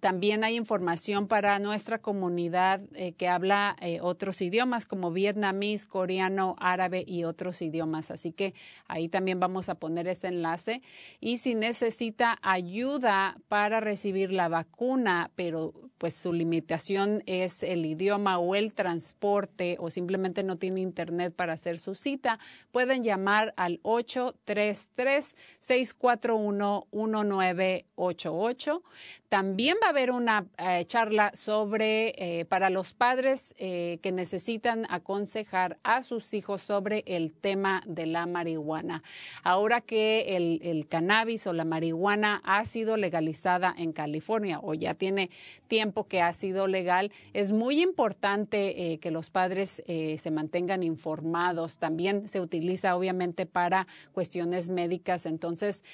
[0.01, 6.57] También hay información para nuestra comunidad eh, que habla eh, otros idiomas como vietnamís, coreano,
[6.59, 8.11] árabe y otros idiomas.
[8.11, 8.55] Así que
[8.89, 10.83] ahí también vamos a poner ese enlace.
[11.21, 18.39] Y si necesita ayuda para recibir la vacuna, pero pues su limitación es el idioma
[18.39, 22.39] o el transporte o simplemente no tiene internet para hacer su cita,
[22.73, 28.83] pueden llamar al 833 641 1988.
[29.29, 34.87] También va a haber una eh, charla sobre eh, para los padres eh, que necesitan
[34.89, 39.03] aconsejar a sus hijos sobre el tema de la marihuana.
[39.43, 44.95] Ahora que el, el cannabis o la marihuana ha sido legalizada en California o ya
[44.95, 45.29] tiene
[45.69, 51.79] tiempo que ha sido legal, es muy importante que los padres se mantengan informados.
[51.79, 55.27] También se utiliza obviamente para cuestiones médicas.
[55.27, 55.85] Entonces,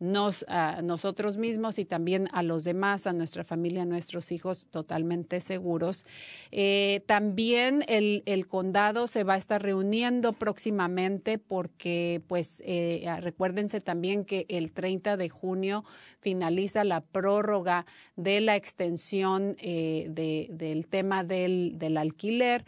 [0.00, 4.66] manteniéndonos a nosotros mismos y también a los demás, a nuestra familia, a nuestros hijos
[4.70, 6.04] totalmente seguros.
[6.50, 14.24] Eh, también el, condado se va a estar reuniendo próximamente porque, pues, eh, recuérdense también
[14.24, 15.84] que el 30 de junio
[16.20, 17.84] finaliza la prórroga
[18.16, 22.64] de la extensión de, del tema del, del alquiler.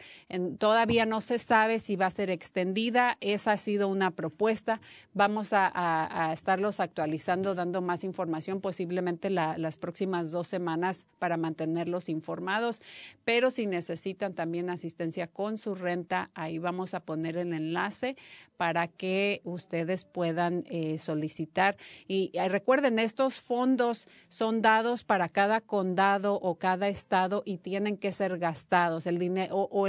[0.58, 3.16] todavía no se sabe si va a ser extendida.
[3.20, 4.80] Esa ha sido una propuesta.
[5.14, 7.19] Vamos a, a, estarlos actualizando,
[7.54, 12.82] dando más información posiblemente las próximas dos semanas para mantenerlos informados.
[13.24, 18.16] Pero si necesitan también asistencia con su renta, ahí vamos a poner el enlace
[18.56, 21.78] para que ustedes puedan eh, solicitar.
[22.06, 28.12] Y recuerden, estos fondos son dados para cada condado o cada estado y tienen que
[28.12, 29.06] ser gastados.
[29.06, 29.86] El dinero o,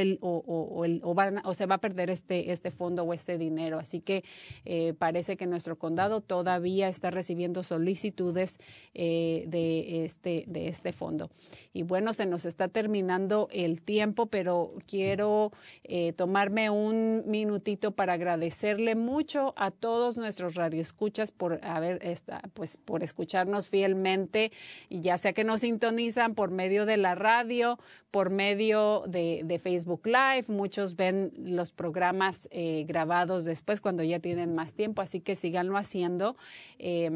[1.53, 3.77] se va a perder este, este fondo o este dinero.
[3.77, 4.23] Así que
[4.63, 7.20] eh, parece que nuestro condado todavía está recibiendo
[7.63, 8.59] solicitudes
[8.93, 11.30] eh, de, este, de este fondo.
[11.74, 15.51] Y bueno, se nos está terminando el tiempo, pero quiero
[16.15, 22.78] tomarme un minutito para agradecer agradecerle mucho a todos nuestros radioescuchas por haber esta, pues
[22.78, 24.51] por escucharnos fielmente
[24.89, 27.78] ya sea que nos sintonizan por medio de la radio,
[28.09, 34.55] por medio de, Facebook Live, muchos ven los programas eh, grabados después cuando ya tienen
[34.55, 36.36] más tiempo, así que síganlo haciendo.
[36.80, 37.11] Eh,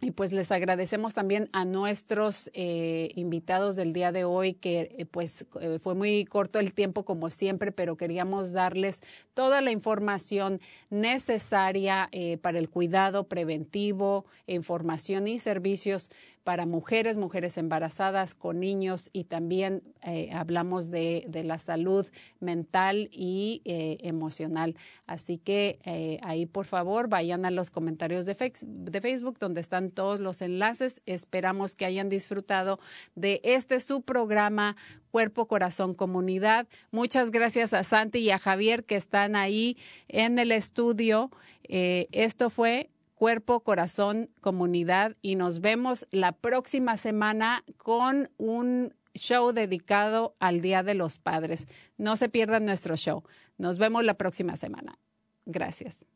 [0.00, 5.06] y pues les agradecemos también a nuestros eh, invitados del día de hoy, que eh,
[5.06, 9.02] pues eh, fue muy corto el tiempo como siempre, pero queríamos darles
[9.34, 12.10] toda la información necesaria
[12.42, 16.10] para el cuidado preventivo, información y servicios
[16.48, 22.06] para mujeres, mujeres embarazadas, con niños y también eh, hablamos de, la salud
[22.40, 24.74] mental y eh, emocional.
[25.06, 28.34] Así que eh, ahí por favor vayan a los comentarios de,
[28.66, 31.02] de Facebook donde están todos los enlaces.
[31.04, 32.80] Esperamos que hayan disfrutado
[33.14, 34.74] de este su programa
[35.10, 36.66] Cuerpo, Corazón, Comunidad.
[36.90, 39.76] Muchas gracias a Santi y a Javier que están ahí
[40.08, 41.30] en el estudio.
[41.68, 42.88] esto fue
[43.18, 50.84] cuerpo, corazón, comunidad y nos vemos la próxima semana con un show dedicado al Día
[50.84, 51.66] de los Padres.
[51.96, 53.24] No se pierdan nuestro show.
[53.56, 54.98] Nos vemos la próxima semana.
[55.46, 56.06] Gracias.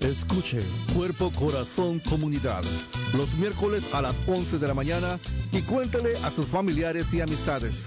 [0.00, 0.60] Escuche
[0.94, 2.62] Cuerpo, Corazón, Comunidad
[3.16, 5.18] los miércoles a las 11 de la mañana
[5.52, 7.86] y cuéntele a sus familiares y amistades.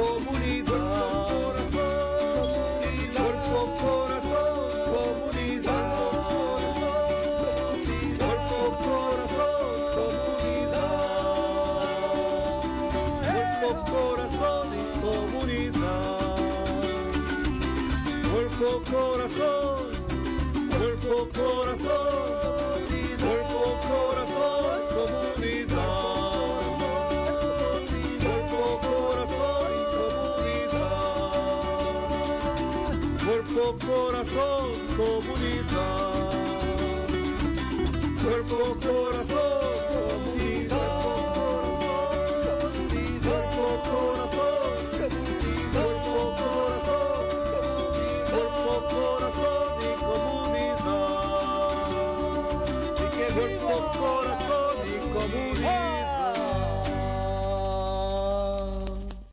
[0.00, 0.89] comunidade.